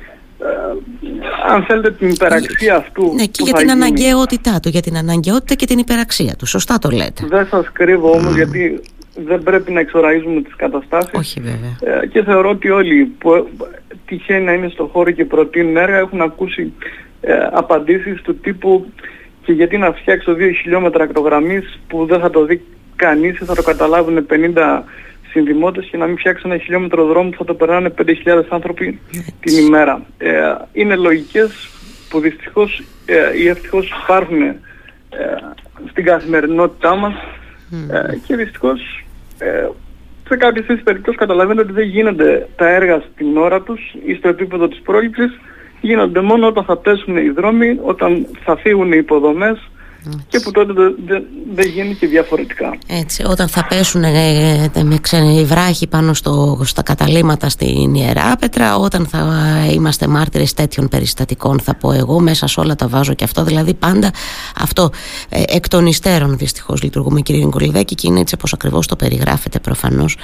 αν 1.52 1.64
θέλετε 1.64 1.90
την 1.90 2.09
υπεραξία 2.09 2.76
αυτού 2.76 3.14
Ναι 3.14 3.24
και 3.24 3.42
για 3.42 3.52
την 3.52 3.68
γίνει. 3.68 3.83
αναγκαιότητά 3.83 4.61
του, 4.61 4.68
για 4.68 4.83
την 4.83 4.96
αναγκαιότητα 4.96 5.55
και 5.55 5.66
την 5.66 5.78
υπεραξία 5.78 6.35
του, 6.38 6.46
σωστά 6.46 6.78
το 6.78 6.90
λέτε. 6.90 7.26
Δεν 7.28 7.46
σας 7.46 7.66
κρύβω 7.72 8.11
όμως 8.11 8.35
γιατί 8.35 8.81
δεν 9.14 9.42
πρέπει 9.42 9.72
να 9.72 9.81
εξοραίζουμε 9.81 10.42
τις 10.42 10.57
καταστάσεις. 10.57 11.11
Όχι 11.12 11.40
βέβαια. 11.40 12.00
Ε, 12.00 12.07
και 12.07 12.22
θεωρώ 12.22 12.48
ότι 12.50 12.70
όλοι 12.70 13.05
που 13.05 13.48
τυχαίνει 14.07 14.44
να 14.44 14.52
είναι 14.52 14.68
στο 14.68 14.90
χώρο 14.92 15.11
και 15.11 15.24
προτείνουν 15.24 15.76
έργα 15.76 15.96
έχουν 15.96 16.20
ακούσει 16.20 16.72
ε, 17.20 17.33
απαντήσεις 17.52 18.22
του 18.22 18.37
τύπου 18.37 18.87
και 19.44 19.52
γιατί 19.52 19.78
να 19.78 19.92
φτιάξω 19.92 20.33
2 20.33 20.37
χιλιόμετρα 20.62 21.05
ακτογραμμής 21.05 21.81
που 21.88 22.07
δεν 22.07 22.20
θα 22.20 22.31
το 22.31 22.44
δει 22.44 22.62
κανείς 22.96 23.38
θα 23.44 23.55
το 23.55 23.62
καταλάβουν 23.62 24.26
50 24.31 24.83
συνδημότες 25.33 25.88
και 25.90 25.97
να 25.97 26.07
μην 26.07 26.18
φτιάξουν 26.18 26.51
ένα 26.51 26.61
χιλιόμετρο 26.61 27.07
δρόμο 27.07 27.31
που 27.31 27.37
θα 27.37 27.45
το 27.45 27.55
περνάνε 27.55 27.95
5.000 27.99 28.42
άνθρωποι 28.49 29.01
την 29.40 29.57
ημέρα. 29.66 30.03
Ε, 30.18 30.55
είναι 30.73 30.97
λογικές 30.97 31.68
που 32.09 32.21
δυστυχώς 32.21 32.83
ε, 33.07 33.38
ή 33.38 33.49
ευτυχώς 33.49 33.92
υπάρχουν 34.03 34.42
ε, 34.42 34.57
στην 35.90 36.05
καθημερινότητά 36.05 36.97
μας. 36.97 37.14
Ε, 37.90 38.16
και 38.27 38.37
δυστυχώς 38.37 39.05
ε, 39.38 39.68
σε 40.29 40.37
κάποιες 40.37 40.66
θέσεις 40.66 40.83
περιπτώσεις 40.83 41.21
καταλαβαίνετε 41.21 41.61
ότι 41.61 41.73
δεν 41.73 41.88
γίνονται 41.88 42.49
τα 42.57 42.68
έργα 42.68 43.03
στην 43.12 43.37
ώρα 43.37 43.61
τους 43.62 43.81
ή 44.05 44.14
στο 44.14 44.29
επίπεδο 44.29 44.68
της 44.68 44.81
πρόληψης. 44.81 45.40
Γίνονται 45.81 46.21
μόνο 46.21 46.47
όταν 46.47 46.64
θα 46.64 46.77
πέσουν 46.77 47.16
οι 47.16 47.29
δρόμοι, 47.29 47.79
όταν 47.83 48.27
θα 48.45 48.57
φύγουν 48.57 48.92
οι 48.92 48.99
υποδομές 48.99 49.71
και 50.28 50.40
που 50.40 50.50
τότε 50.50 50.72
δεν 51.06 51.24
δε, 51.54 51.62
γίνει 51.62 51.94
και 51.94 52.06
διαφορετικά. 52.06 52.78
Έτσι, 52.86 53.24
όταν 53.26 53.48
θα 53.48 53.66
πέσουν 53.66 54.02
ε, 54.04 54.70
με 54.82 54.98
ξένοι 55.00 55.44
βράχοι 55.44 55.86
πάνω 55.86 56.14
στο, 56.14 56.60
στα 56.64 56.82
καταλήμματα 56.82 57.48
στην 57.48 57.94
Ιερά 57.94 58.36
Πέτρα, 58.36 58.76
όταν 58.76 59.06
θα 59.06 59.26
είμαστε 59.72 60.06
μάρτυρες 60.06 60.54
τέτοιων 60.54 60.88
περιστατικών, 60.88 61.60
θα 61.60 61.74
πω 61.74 61.92
εγώ, 61.92 62.20
μέσα 62.20 62.46
σε 62.46 62.60
όλα 62.60 62.74
τα 62.74 62.88
βάζω 62.88 63.14
και 63.14 63.24
αυτό. 63.24 63.44
Δηλαδή, 63.44 63.74
πάντα 63.74 64.10
αυτό 64.56 64.90
ε, 65.28 65.42
εκ 65.46 65.68
των 65.68 65.86
υστέρων 65.86 66.36
δυστυχώς 66.36 66.82
λειτουργούμε, 66.82 67.20
κύριε 67.20 67.44
Νικολιδάκη, 67.44 67.94
και 67.94 68.06
είναι 68.06 68.20
έτσι 68.20 68.34
όπως 68.34 68.52
ακριβώς 68.52 68.86
το 68.86 68.96
περιγράφεται 68.96 69.58
προφανώς. 69.58 70.16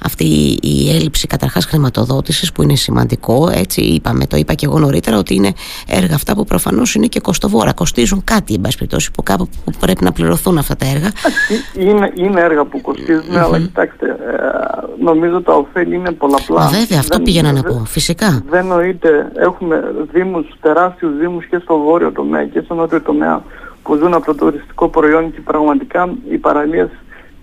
Αυτή 0.00 0.24
η, 0.24 0.58
η 0.62 0.90
έλλειψη 0.90 1.26
καταρχάς 1.26 1.64
χρηματοδότησης 1.64 2.52
που 2.52 2.62
είναι 2.62 2.76
σημαντικό, 2.76 3.50
έτσι 3.52 3.80
είπαμε, 3.80 4.26
το 4.26 4.36
είπα 4.36 4.54
και 4.54 4.66
εγώ 4.66 4.78
νωρίτερα, 4.78 5.18
ότι 5.18 5.34
είναι 5.34 5.52
έργα 5.86 6.14
αυτά 6.14 6.34
που 6.34 6.44
προφανώς 6.44 6.94
είναι 6.94 7.06
και 7.06 7.20
κοστοβόρα, 7.20 7.72
κοστίζουν 7.72 8.24
κάτι, 8.24 8.54
εν 8.54 8.60
πάση 8.60 8.76
περιπτώσει, 8.76 9.10
που 9.10 9.22
κάπου 9.24 9.48
που 9.64 9.72
πρέπει 9.80 10.04
να 10.04 10.12
πληρωθούν 10.12 10.58
αυτά 10.58 10.76
τα 10.76 10.86
έργα. 10.86 11.10
Είναι, 11.88 12.12
είναι 12.14 12.40
έργα 12.40 12.64
που 12.64 12.80
κοστίζουν, 12.80 13.36
αλλά 13.36 13.58
κοιτάξτε, 13.58 14.06
ε, 14.06 15.04
νομίζω 15.04 15.42
τα 15.42 15.52
ωφέλη 15.54 15.94
είναι 15.94 16.10
πολλαπλά. 16.12 16.66
Βέβαια, 16.66 16.98
αυτό 16.98 17.16
δεν, 17.16 17.24
πήγαινα 17.24 17.52
να 17.52 17.62
πω, 17.62 17.82
φυσικά. 17.86 18.42
Δεν 18.48 18.66
νοείται, 18.66 19.32
έχουμε 19.34 19.94
δήμους, 20.12 20.46
τεράστιους 20.60 21.16
δήμους 21.16 21.46
και 21.46 21.58
στο 21.62 21.78
βόρειο 21.78 22.12
τομέα 22.12 22.44
και 22.44 22.60
στο 22.60 22.74
νότιο 22.74 23.00
τομέα 23.00 23.42
που 23.82 23.94
ζουν 23.94 24.14
από 24.14 24.24
το 24.24 24.34
τουριστικό 24.34 24.88
προϊόν 24.88 25.32
και 25.32 25.40
πραγματικά 25.40 26.14
οι 26.30 26.36
παραλίες 26.36 26.88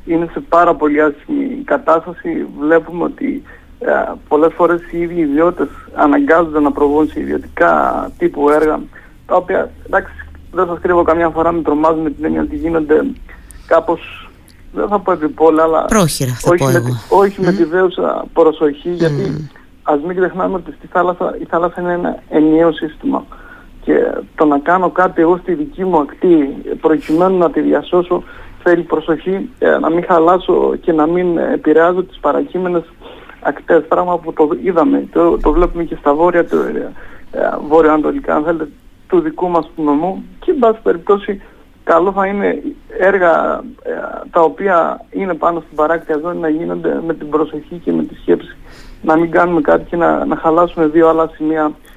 είναι 0.06 0.28
σε 0.34 0.40
πάρα 0.50 0.76
πολύ 0.76 1.02
άσχημη 1.02 1.62
κατάσταση. 1.66 2.48
Βλέπουμε 2.60 3.04
ότι 3.04 3.44
ε, 3.80 3.92
πολλές 4.28 4.54
φορές 4.54 4.82
οι 4.92 5.02
ίδιοι 5.02 5.20
ιδιώτες 5.20 5.68
αναγκάζονται 5.96 6.60
να 6.60 6.72
προβούν 6.72 7.08
σε 7.08 7.20
ιδιωτικά 7.20 7.72
τύπου 8.18 8.50
έργα 8.50 8.80
τα 9.28 9.36
οποία 9.36 9.72
εντάξει 9.86 10.14
δεν 10.52 10.68
σας 10.68 10.80
κρύβω 10.82 11.04
καμιά 11.04 11.30
φορά 11.30 11.52
με 11.52 11.62
τρομάζουν 11.62 12.02
με 12.02 12.10
την 12.10 12.26
έννοια 12.26 12.42
ότι 12.42 12.56
γίνονται 12.56 13.06
κάπως 13.68 14.30
δεν 14.74 14.88
θα 14.88 15.00
πω 15.00 15.12
επιπόλαια 15.12 15.64
αλλά 15.64 15.86
Πρόχειρα, 15.86 16.32
θα 16.32 16.50
όχι, 16.52 16.64
πω 16.64 16.70
με, 16.70 16.78
εγώ. 16.78 17.22
όχι 17.22 17.38
mm. 17.42 17.46
με 17.46 17.52
τη 17.52 17.64
δέουσα 17.64 18.26
προσοχή 18.34 18.90
mm. 18.94 18.98
γιατί 18.98 19.50
ας 19.84 20.00
μην 20.08 20.16
ξεχνάμε 20.16 20.56
ότι 20.56 20.72
στη 20.78 20.88
θάλασσα, 20.88 21.36
η 21.40 21.46
θάλασσα 21.46 21.82
είναι 21.82 21.94
ένα 21.94 22.24
ενιαίο 22.30 22.72
σύστημα 22.72 23.26
και 23.84 23.94
το 24.36 24.46
να 24.46 24.60
κάνω 24.60 24.90
κάτι 24.90 25.22
εγώ 25.22 25.38
στη 25.38 25.54
δική 25.54 25.86
μου 25.86 26.00
ακτή 26.00 26.56
προκειμένου 26.82 27.38
να 27.38 27.52
τη 27.52 27.62
διασώσω 27.62 28.24
θέλει 28.64 28.82
προσοχή 28.82 29.50
ε, 29.60 29.78
να 29.78 29.90
μην 29.90 30.04
χαλάσω 30.08 30.76
και 30.82 30.92
να 30.92 31.08
μην 31.08 31.38
επηρεάζω 31.38 32.04
τις 32.04 32.18
παρακείμενες 32.20 32.84
ακτές 33.42 33.84
πράγμα 33.88 34.18
που 34.18 34.34
το 34.34 34.50
είδαμε 34.64 35.08
το, 35.12 35.38
το 35.38 35.52
βλέπουμε 35.52 35.84
και 35.84 35.96
στα 36.00 36.14
βόρεια 36.14 36.48
το, 36.48 36.58
ε, 37.32 37.58
βόρειο-ανατολικά 37.68 38.36
αν 38.36 38.44
θέλετε 38.44 38.68
του 39.12 39.20
δικού 39.20 39.50
μας 39.50 39.72
του 39.76 39.84
νομού 39.84 40.24
και 40.40 40.52
εν 40.52 40.58
πάση 40.60 40.80
περιπτώσει 40.84 41.42
καλό 41.84 42.12
θα 42.12 42.28
είναι 42.28 42.62
έργα 43.00 43.64
ε, 43.84 43.92
τα 44.32 44.42
οποία 44.42 45.06
είναι 45.10 45.34
πάνω 45.34 45.60
στην 45.60 45.76
παράκτια 45.76 46.20
ζώνη 46.22 46.40
να 46.40 46.50
γίνονται 46.50 47.02
με 47.06 47.14
την 47.14 47.30
προσοχή 47.30 47.76
και 47.84 47.92
με 47.92 48.04
τη 48.04 48.16
σκέψη 48.16 48.58
να 49.02 49.18
μην 49.18 49.32
κάνουμε 49.32 49.62
κάτι 49.62 49.84
και 49.84 49.96
να, 49.96 50.26
να 50.26 50.36
χαλάσουμε 50.36 50.88
δύο 50.88 51.10
άλλα 51.10 51.30
σημεία 51.34 51.64
ε, 51.64 51.91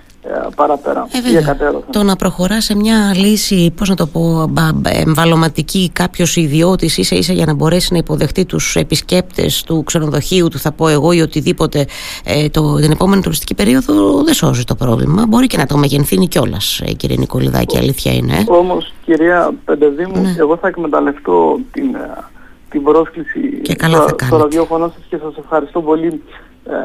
παραπέρα 0.57 1.07
ε, 1.13 1.71
Το 1.91 2.03
να 2.03 2.17
προχωράς 2.17 2.65
σε 2.65 2.77
μια 2.77 3.15
λύση, 3.15 3.73
πώς 3.77 3.89
να 3.89 3.95
το 3.95 4.07
πω, 4.07 4.53
εμβαλωματική 4.85 5.91
κάποιος 5.93 6.37
ιδιώτης 6.37 6.99
ίσα 6.99 7.17
ίσα 7.17 7.33
για 7.33 7.47
να 7.47 7.55
μπορέσει 7.55 7.93
να 7.93 7.99
υποδεχτεί 7.99 8.45
τους 8.45 8.77
επισκέπτες 8.77 9.63
του 9.63 9.83
ξενοδοχείου, 9.83 10.49
του 10.49 10.59
θα 10.59 10.73
πω 10.73 10.89
εγώ 10.89 11.13
ή 11.13 11.21
οτιδήποτε 11.21 11.87
ε, 12.25 12.49
το, 12.49 12.75
την 12.75 12.91
επόμενη 12.91 13.23
τουριστική 13.23 13.55
περίοδο, 13.55 14.23
δεν 14.25 14.35
σώζει 14.35 14.65
το 14.65 14.75
πρόβλημα. 14.75 15.25
Μπορεί 15.29 15.47
και 15.47 15.57
να 15.57 15.67
το 15.67 15.77
μεγενθύνει 15.77 16.29
κιόλας, 16.29 16.81
ε, 16.81 16.93
κύριε 16.93 17.17
Νικολιδάκη, 17.17 17.79
αλήθεια 17.79 18.13
είναι. 18.13 18.45
Όμως, 18.47 18.93
κυρία 19.05 19.55
Πεντεδήμου, 19.65 20.21
ναι. 20.23 20.35
εγώ 20.39 20.57
θα 20.57 20.69
εκμεταλλευτώ 20.69 21.59
την, 21.73 21.95
ε, 21.95 22.25
την 22.71 22.83
πρόσκληση 22.83 23.61
και 23.63 23.75
καλά 23.75 23.97
στο, 23.97 24.17
στο 24.25 24.37
ραδιόφωνο 24.37 24.93
σας 24.95 25.05
και 25.09 25.17
σας 25.17 25.37
ευχαριστώ 25.37 25.83
πολύ 25.83 26.23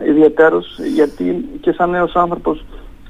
ε, 0.03 0.09
ιδιαίτερος 0.09 0.79
γιατί 0.93 1.45
και 1.61 1.71
σαν 1.71 1.89
νέος 1.89 2.15
άνθρωπος 2.15 2.65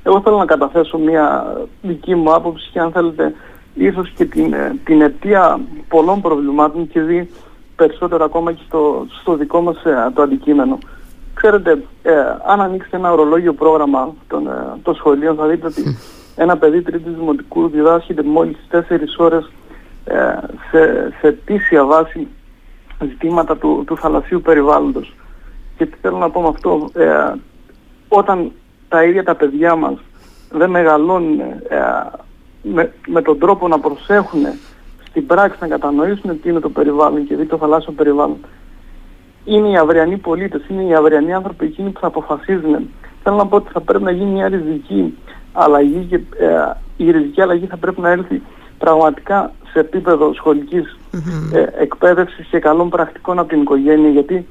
εγώ 0.09 0.21
θέλω 0.21 0.37
να 0.37 0.45
καταθέσω 0.45 0.97
μια 0.97 1.55
δική 1.81 2.15
μου 2.15 2.33
άποψη 2.33 2.69
και 2.71 2.79
αν 2.79 2.91
θέλετε 2.91 3.33
ίσως 3.73 4.09
και 4.09 4.25
την, 4.25 4.53
ε, 4.53 4.75
την 4.83 5.01
αιτία 5.01 5.59
πολλών 5.87 6.21
προβλημάτων 6.21 6.87
και 6.87 7.01
δει 7.01 7.29
περισσότερο 7.75 8.23
ακόμα 8.25 8.51
και 8.51 8.61
στο, 8.67 9.05
στο 9.21 9.35
δικό 9.35 9.61
μας 9.61 9.83
ε, 9.83 10.11
το 10.13 10.21
αντικείμενο. 10.21 10.77
Ξέρετε, 11.33 11.83
ε, 12.01 12.13
αν 12.45 12.61
ανοίξετε 12.61 12.97
ένα 12.97 13.11
ορολόγιο 13.11 13.53
πρόγραμμα 13.53 14.13
των, 14.27 14.47
ε, 14.47 14.77
των 14.83 14.95
σχολείων 14.95 15.35
θα 15.35 15.47
δείτε 15.47 15.67
ότι 15.67 15.97
ένα 16.35 16.57
παιδί 16.57 16.81
τρίτης 16.81 17.13
δημοτικού 17.13 17.69
διδάσκεται 17.69 18.23
μόλις 18.23 18.57
4 18.71 18.81
ώρες 19.17 19.51
ε, 20.05 20.15
σε, 20.71 21.13
σε 21.19 21.31
τήσια 21.45 21.85
βάση 21.85 22.27
ζητήματα 22.99 23.57
του, 23.57 23.83
του 23.87 23.97
θαλασσίου 23.97 24.41
περιβάλλοντος. 24.41 25.15
Και 25.77 25.85
τι 25.85 25.97
θέλω 26.01 26.17
να 26.17 26.29
πω 26.29 26.41
με 26.41 26.47
αυτό, 26.47 26.89
όταν 28.07 28.51
τα 28.89 29.03
ίδια 29.03 29.23
τα 29.23 29.35
παιδιά 29.35 29.75
μας 29.75 29.97
δεν 30.51 30.69
μεγαλώνουν 30.69 31.39
ε, 31.39 31.49
με, 32.61 32.93
με 33.07 33.21
τον 33.21 33.39
τρόπο 33.39 33.67
να 33.67 33.79
προσέχουν 33.79 34.41
στην 35.09 35.25
πράξη 35.25 35.57
να 35.61 35.67
κατανοήσουν 35.67 36.41
τι 36.41 36.49
είναι 36.49 36.59
το 36.59 36.69
περιβάλλον 36.69 37.27
και 37.27 37.35
δει 37.35 37.45
το 37.45 37.57
θαλάσσιο 37.57 37.91
περιβάλλον. 37.91 38.37
Είναι 39.45 39.69
οι 39.69 39.77
αυριανοί 39.77 40.17
πολίτες, 40.17 40.61
είναι 40.69 40.83
οι 40.83 40.93
αυριανοί 40.93 41.33
άνθρωποι 41.33 41.65
εκείνοι 41.65 41.89
που 41.89 41.99
θα 41.99 42.07
αποφασίζουν. 42.07 42.89
Θέλω 43.23 43.35
να 43.35 43.47
πω 43.47 43.55
ότι 43.55 43.71
θα 43.71 43.81
πρέπει 43.81 44.03
να 44.03 44.11
γίνει 44.11 44.31
μια 44.31 44.47
ριζική 44.47 45.17
αλλαγή 45.53 46.05
και 46.09 46.15
ε, 46.15 46.77
η 46.97 47.11
ριζική 47.11 47.41
αλλαγή 47.41 47.65
θα 47.65 47.77
πρέπει 47.77 48.01
να 48.01 48.09
έλθει 48.09 48.41
πραγματικά 48.77 49.51
σε 49.71 49.79
επίπεδο 49.79 50.33
σχολικής 50.33 50.97
ε, 51.53 51.65
εκπαίδευσης 51.81 52.47
και 52.47 52.59
καλών 52.59 52.89
πρακτικών 52.89 53.39
από 53.39 53.49
την 53.49 53.61
οικογένεια 53.61 54.09
γιατί 54.09 54.47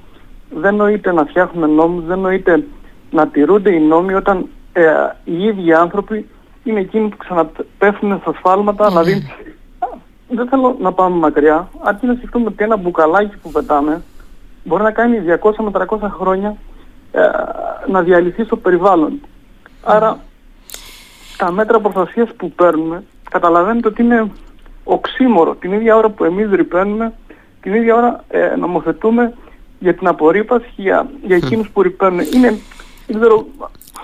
δεν 0.50 0.74
νοείται 0.74 1.12
να 1.12 1.24
φτιάχνουμε 1.24 1.66
νόμους, 1.66 2.04
δεν 2.04 2.18
νοείται 2.18 2.64
να 3.10 3.28
τηρούνται 3.28 3.74
οι 3.74 3.80
νόμοι 3.80 4.14
όταν 4.14 4.46
ε, 4.72 4.84
οι 5.24 5.42
ίδιοι 5.44 5.72
άνθρωποι 5.72 6.28
είναι 6.64 6.80
εκείνοι 6.80 7.08
που 7.08 7.16
ξαναπέφτουν 7.16 8.18
στα 8.20 8.32
σφάλματα, 8.32 8.86
mm. 8.86 8.88
δηλαδή 8.88 9.32
δεν 10.28 10.48
θέλω 10.48 10.76
να 10.80 10.92
πάμε 10.92 11.16
μακριά, 11.16 11.68
αρκεί 11.82 12.06
να 12.06 12.14
σκεφτούμε 12.14 12.46
ότι 12.46 12.64
ένα 12.64 12.76
μπουκαλάκι 12.76 13.36
που 13.36 13.50
πετάμε 13.50 14.02
μπορεί 14.64 14.82
να 14.82 14.90
κάνει 14.90 15.22
200 15.42 15.52
με 15.58 15.70
300 15.88 15.98
χρόνια 16.00 16.56
ε, 17.12 17.20
να 17.86 18.02
διαλυθεί 18.02 18.44
στο 18.44 18.56
περιβάλλον. 18.56 19.20
Άρα 19.82 20.18
τα 21.36 21.50
μέτρα 21.50 21.80
προστασίας 21.80 22.28
που 22.36 22.50
παίρνουμε 22.50 23.04
καταλαβαίνετε 23.30 23.88
ότι 23.88 24.02
είναι 24.02 24.30
οξύμορο. 24.84 25.54
Την 25.54 25.72
ίδια 25.72 25.96
ώρα 25.96 26.08
που 26.08 26.24
εμείς 26.24 26.50
ρηπαίνουμε, 26.50 27.12
την 27.60 27.74
ίδια 27.74 27.94
ώρα 27.94 28.24
ε, 28.28 28.56
νομοθετούμε 28.56 29.34
για 29.78 29.94
την 29.94 30.06
απορρίπαση 30.06 30.72
για, 30.76 31.08
για 31.22 31.36
εκείνους 31.36 31.70
που 31.70 31.82
ρηπαίνουν. 31.82 32.20
Είναι 32.34 32.58
δεν 33.08 33.20
ξέρω 33.20 33.46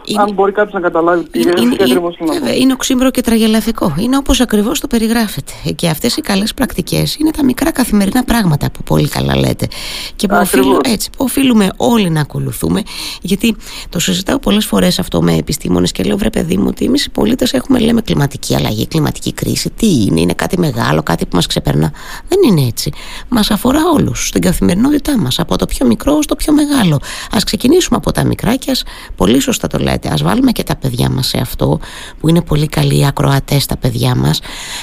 είναι... 0.05 0.23
αν 0.23 0.33
μπορεί 0.33 0.53
κάποιος 0.53 0.73
να 0.73 0.81
καταλάβει 0.81 1.29
τι 1.29 1.41
είναι, 1.41 1.53
είναι, 1.61 1.77
ακριβώς 1.81 2.17
είναι. 2.17 2.51
Είναι 2.51 2.73
οξύμβρο 2.73 3.11
και 3.11 3.21
τραγελαφικό. 3.21 3.95
Είναι 3.99 4.17
όπως 4.17 4.41
ακριβώς 4.41 4.81
το 4.81 4.87
περιγράφετε. 4.87 5.53
Και 5.75 5.89
αυτές 5.89 6.17
οι 6.17 6.21
καλές 6.21 6.55
πρακτικές 6.55 7.17
είναι 7.17 7.31
τα 7.31 7.45
μικρά 7.45 7.71
καθημερινά 7.71 8.25
πράγματα 8.25 8.71
που 8.71 8.83
πολύ 8.83 9.09
καλά 9.09 9.37
λέτε. 9.37 9.69
Και 10.17 10.27
που, 10.27 10.37
οφείλουμε, 10.41 10.79
έτσι, 10.85 11.11
που 11.11 11.25
οφείλουμε 11.25 11.69
όλοι 11.77 12.11
να 12.11 12.21
ακολουθούμε. 12.21 12.83
Γιατί 13.21 13.57
το 13.89 13.99
συζητάω 13.99 14.39
πολλές 14.39 14.67
φορές 14.67 14.99
αυτό 14.99 15.23
με 15.23 15.35
επιστήμονες 15.37 15.93
και 15.93 16.03
λέω, 16.03 16.17
βρε 16.17 16.31
παιδί 16.31 16.57
μου, 16.57 16.67
ότι 16.69 16.85
εμείς 16.85 17.05
οι 17.05 17.11
πολίτες 17.11 17.53
έχουμε, 17.53 17.79
λέμε, 17.79 18.01
κλιματική 18.01 18.55
αλλαγή, 18.55 18.87
κλιματική 18.87 19.33
κρίση. 19.33 19.71
Τι 19.71 19.87
είναι, 19.87 20.21
είναι 20.21 20.33
κάτι 20.33 20.59
μεγάλο, 20.59 21.03
κάτι 21.03 21.27
που 21.27 21.37
μας 21.37 21.47
ξεπερνά. 21.47 21.93
Δεν 22.29 22.39
είναι 22.47 22.67
έτσι. 22.67 22.93
Μας 23.29 23.51
αφορά 23.51 23.81
όλους 23.95 24.29
στην 24.29 24.41
καθημερινότητά 24.41 25.19
μας, 25.19 25.39
από 25.39 25.59
το 25.59 25.67
πιο 25.67 25.87
μικρό 25.87 26.23
στο 26.23 26.37
πιο 26.37 26.53
μεγάλο. 26.53 26.95
Α 27.35 27.39
ξεκινήσουμε 27.45 27.97
από 27.97 28.13
τα 28.13 28.25
μικρά 28.25 28.57
και 28.57 28.77
πολύ 29.17 29.41
σωστά 29.41 29.67
το 29.67 29.79
λέτε, 29.95 30.09
ας 30.13 30.23
βάλουμε 30.23 30.51
και 30.53 30.63
τα 30.63 30.77
παιδιά 30.77 31.11
μας 31.11 31.27
σε 31.27 31.39
αυτό 31.41 31.79
που 32.21 32.29
είναι 32.29 32.43
πολύ 32.43 32.67
καλοί 32.67 33.07
ακροατές 33.07 33.67
τα 33.67 33.77
παιδιά 33.77 34.15
μας 34.15 34.41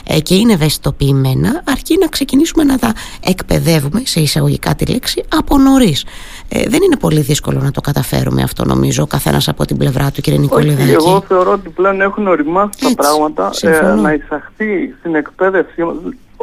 ε, 0.07 0.19
και 0.19 0.35
είναι 0.35 0.53
ευαισθητοποιημένα 0.53 1.63
αρκεί 1.65 1.97
να 1.99 2.07
ξεκινήσουμε 2.07 2.63
να 2.63 2.77
τα 2.77 2.93
εκπαιδεύουμε 3.25 4.01
σε 4.05 4.19
εισαγωγικά 4.19 4.75
τη 4.75 4.85
λέξη 4.85 5.23
από 5.37 5.57
νωρίς. 5.57 6.05
Ε, 6.49 6.63
δεν 6.67 6.81
είναι 6.83 6.97
πολύ 6.97 7.21
δύσκολο 7.21 7.59
να 7.59 7.71
το 7.71 7.81
καταφέρουμε 7.81 8.41
αυτό 8.43 8.65
νομίζω 8.65 9.03
ο 9.03 9.07
καθένας 9.07 9.47
από 9.47 9.65
την 9.65 9.77
πλευρά 9.77 10.11
του 10.11 10.21
κύριε 10.21 10.39
Νικολίδακη. 10.39 10.91
Εγώ 10.91 11.23
θεωρώ 11.27 11.51
ότι 11.51 11.69
πλέον 11.69 12.01
έχουν 12.01 12.27
οριμάσει 12.27 12.79
τα 12.79 12.93
πράγματα 12.95 13.51
ε, 13.61 13.93
να 13.93 14.13
εισαχθεί 14.13 14.95
στην 14.99 15.15
εκπαίδευση 15.15 15.83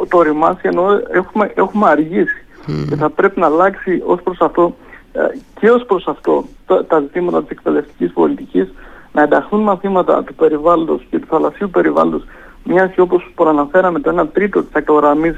το 0.07 0.17
οριμάσει 0.17 0.61
ενώ 0.61 0.85
έχουμε, 1.11 1.51
έχουμε 1.55 1.89
αργήσει 1.89 2.43
και 2.89 2.95
θα 2.95 3.09
πρέπει 3.09 3.39
να 3.39 3.45
αλλάξει 3.45 4.01
ως 4.05 4.21
προς 4.21 4.37
αυτό 4.39 4.75
ε, 5.13 5.19
και 5.59 5.69
ως 5.69 5.85
προς 5.85 6.07
αυτό 6.07 6.45
τα 6.87 6.99
ζητήματα 6.99 7.41
της 7.41 7.49
εκπαιδευτικής 7.49 8.11
πολιτικής 8.13 8.73
να 9.11 9.21
ενταχθούν 9.21 9.61
μαθήματα 9.61 10.23
του 10.23 10.35
περιβάλλοντος 10.35 11.05
και 11.09 11.19
του 11.19 11.27
θαλασσίου 11.29 11.69
περιβάλλοντος 11.69 12.23
μιας 12.63 12.91
και 12.91 13.01
όπως 13.01 13.31
προαναφέραμε 13.35 13.99
το 13.99 14.21
1 14.21 14.27
τρίτο 14.33 14.63
της 14.63 14.75
ακτογραμμής 14.75 15.35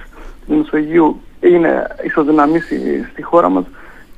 του 0.48 0.58
Μεσογείου 0.58 1.22
είναι 1.40 1.88
ισοδυναμίσει 2.04 3.04
στη 3.12 3.22
χώρα 3.22 3.50
μας 3.50 3.66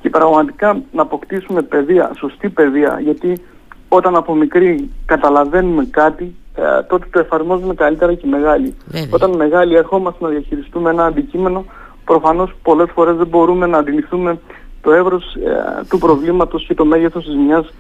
και 0.01 0.09
πραγματικά 0.09 0.81
να 0.91 1.01
αποκτήσουμε 1.01 1.61
παιδεία, 1.61 2.11
σωστή 2.17 2.49
παιδεία 2.49 2.99
γιατί 2.99 3.41
όταν 3.89 4.15
από 4.15 4.35
μικρή 4.35 4.89
καταλαβαίνουμε 5.05 5.85
κάτι 5.85 6.35
ε, 6.55 6.83
τότε 6.83 7.05
το 7.11 7.19
εφαρμόζουμε 7.19 7.73
καλύτερα 7.73 8.13
και 8.13 8.27
μεγάλοι. 8.27 8.75
Όταν 9.09 9.35
μεγάλοι 9.35 9.75
ερχόμαστε 9.75 10.23
να 10.23 10.29
διαχειριστούμε 10.29 10.89
ένα 10.89 11.05
αντικείμενο 11.05 11.65
προφανώς 12.05 12.55
πολλές 12.63 12.89
φορές 12.93 13.15
δεν 13.15 13.27
μπορούμε 13.27 13.65
να 13.65 13.77
αντιληφθούμε 13.77 14.39
το 14.83 14.91
εύρος 14.91 15.35
ε, 15.35 15.83
του 15.89 15.97
προβλήματος 15.97 16.65
και 16.67 16.73
το 16.73 16.85
μέγεθος 16.85 17.23
της 17.23 17.33
ζημιάς 17.33 17.73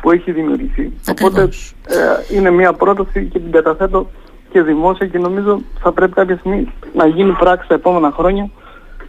που 0.00 0.10
έχει 0.10 0.32
δημιουργηθεί. 0.32 0.92
Οπότε 1.10 1.42
ε, 1.42 2.34
είναι 2.36 2.50
μια 2.50 2.72
πρόταση 2.72 3.28
και 3.32 3.38
την 3.38 3.50
καταθέτω 3.50 4.06
και 4.50 4.62
δημόσια 4.62 5.06
και 5.06 5.18
νομίζω 5.18 5.60
θα 5.80 5.92
πρέπει 5.92 6.12
κάποια 6.12 6.36
στιγμή 6.36 6.72
να 6.94 7.06
γίνει 7.06 7.32
πράξη 7.32 7.68
τα 7.68 7.74
επόμενα 7.74 8.10
χρόνια 8.10 8.50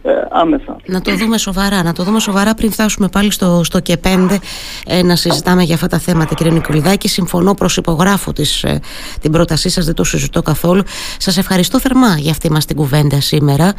ε, 0.02 0.10
άμεσα. 0.30 0.76
Να 0.86 1.00
το 1.00 1.16
δούμε 1.16 1.38
σοβαρά, 1.38 1.82
να 1.82 1.92
το 1.92 2.02
δούμε 2.02 2.20
σοβαρά 2.20 2.54
πριν 2.54 2.72
φτάσουμε 2.72 3.08
πάλι 3.08 3.32
στο, 3.32 3.60
στο 3.64 3.80
και 3.80 3.96
πέντε 3.96 4.38
ε, 4.86 5.02
να 5.02 5.16
συζητάμε 5.16 5.62
για 5.62 5.74
αυτά 5.74 5.86
τα 5.86 5.98
θέματα 5.98 6.34
κύριε 6.34 6.52
Νικολιδάκη. 6.52 7.08
Συμφωνώ, 7.08 7.54
προσυπογράφω 7.54 8.32
τις, 8.32 8.62
ε, 8.62 8.80
την 9.20 9.32
πρότασή 9.32 9.68
σας, 9.68 9.84
δεν 9.84 9.94
το 9.94 10.04
συζητώ 10.04 10.42
καθόλου. 10.42 10.82
Σας 11.18 11.36
ευχαριστώ 11.38 11.80
θερμά 11.80 12.16
για 12.18 12.30
αυτή 12.30 12.50
μας 12.50 12.64
την 12.64 12.76
κουβέντα 12.76 13.20
σήμερα, 13.20 13.74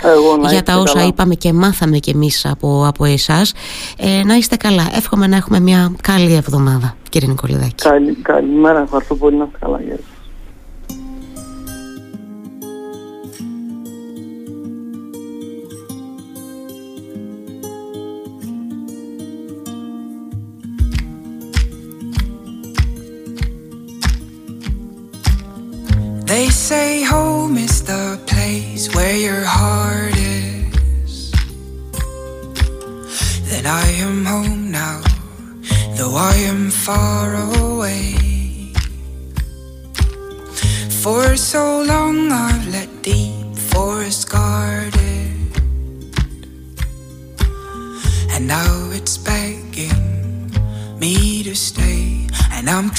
για 0.49 0.63
τα 0.63 0.77
όσα 0.77 1.05
είπαμε 1.05 1.35
και 1.35 1.53
μάθαμε 1.53 1.97
κι 1.97 2.09
εμείς 2.09 2.45
από, 2.45 2.85
από 2.87 3.05
εσάς. 3.05 3.53
Ε, 3.97 4.23
να 4.23 4.35
είστε 4.35 4.55
καλά, 4.55 4.89
εύχομαι 4.95 5.27
να 5.27 5.35
έχουμε 5.35 5.59
μια 5.59 5.95
καλή 6.01 6.33
εβδομάδα 6.33 6.95
κύριε 7.09 7.27
Νικολιδάκη. 7.27 7.75
Καλη, 7.75 8.13
καλημέρα, 8.15 8.81
ευχαριστώ 8.81 9.15
πολύ 9.15 9.35
να 9.35 9.43
είστε 9.43 9.57
καλά. 9.59 9.79
They 9.81 10.10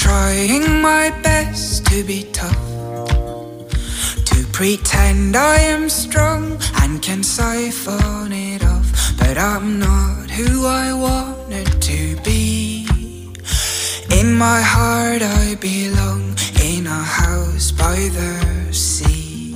trying 0.03 0.81
my 0.81 1.09
best 1.21 1.85
to 1.85 2.03
be 2.03 2.23
tough, 2.33 2.65
to 4.25 4.37
pretend 4.51 5.33
I 5.33 5.59
am 5.75 5.87
strong 5.87 6.59
and 6.81 7.01
can 7.01 7.23
siphon 7.23 8.33
it 8.33 8.65
off, 8.65 8.89
but 9.17 9.37
I'm 9.37 9.79
not 9.79 10.29
who 10.29 10.65
I 10.65 10.91
wanted 10.91 11.69
to 11.89 12.17
be. 12.21 12.85
In 14.19 14.35
my 14.35 14.61
heart, 14.61 15.21
I 15.21 15.55
belong 15.61 16.35
in 16.61 16.85
a 16.85 17.03
house 17.21 17.71
by 17.71 17.97
the 18.17 18.33
sea. 18.73 19.55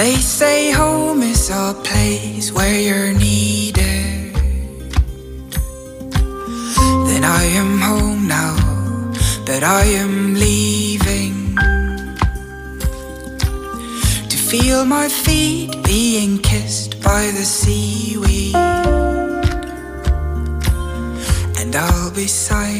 They 0.00 0.14
say 0.38 0.72
home 0.72 1.22
is 1.22 1.50
a 1.50 1.74
place 1.84 2.50
where 2.50 2.80
you're 2.80 3.12
needed. 3.12 3.83
I 7.36 7.44
am 7.62 7.78
home 7.78 8.28
now, 8.28 8.54
but 9.44 9.62
I 9.64 9.84
am 10.02 10.34
leaving 10.34 11.56
to 14.32 14.36
feel 14.50 14.84
my 14.84 15.08
feet 15.08 15.70
being 15.82 16.38
kissed 16.38 17.02
by 17.02 17.22
the 17.36 17.44
seaweed. 17.44 18.54
And 21.60 21.74
I'll 21.74 22.12
be 22.12 22.28
silent 22.28 22.74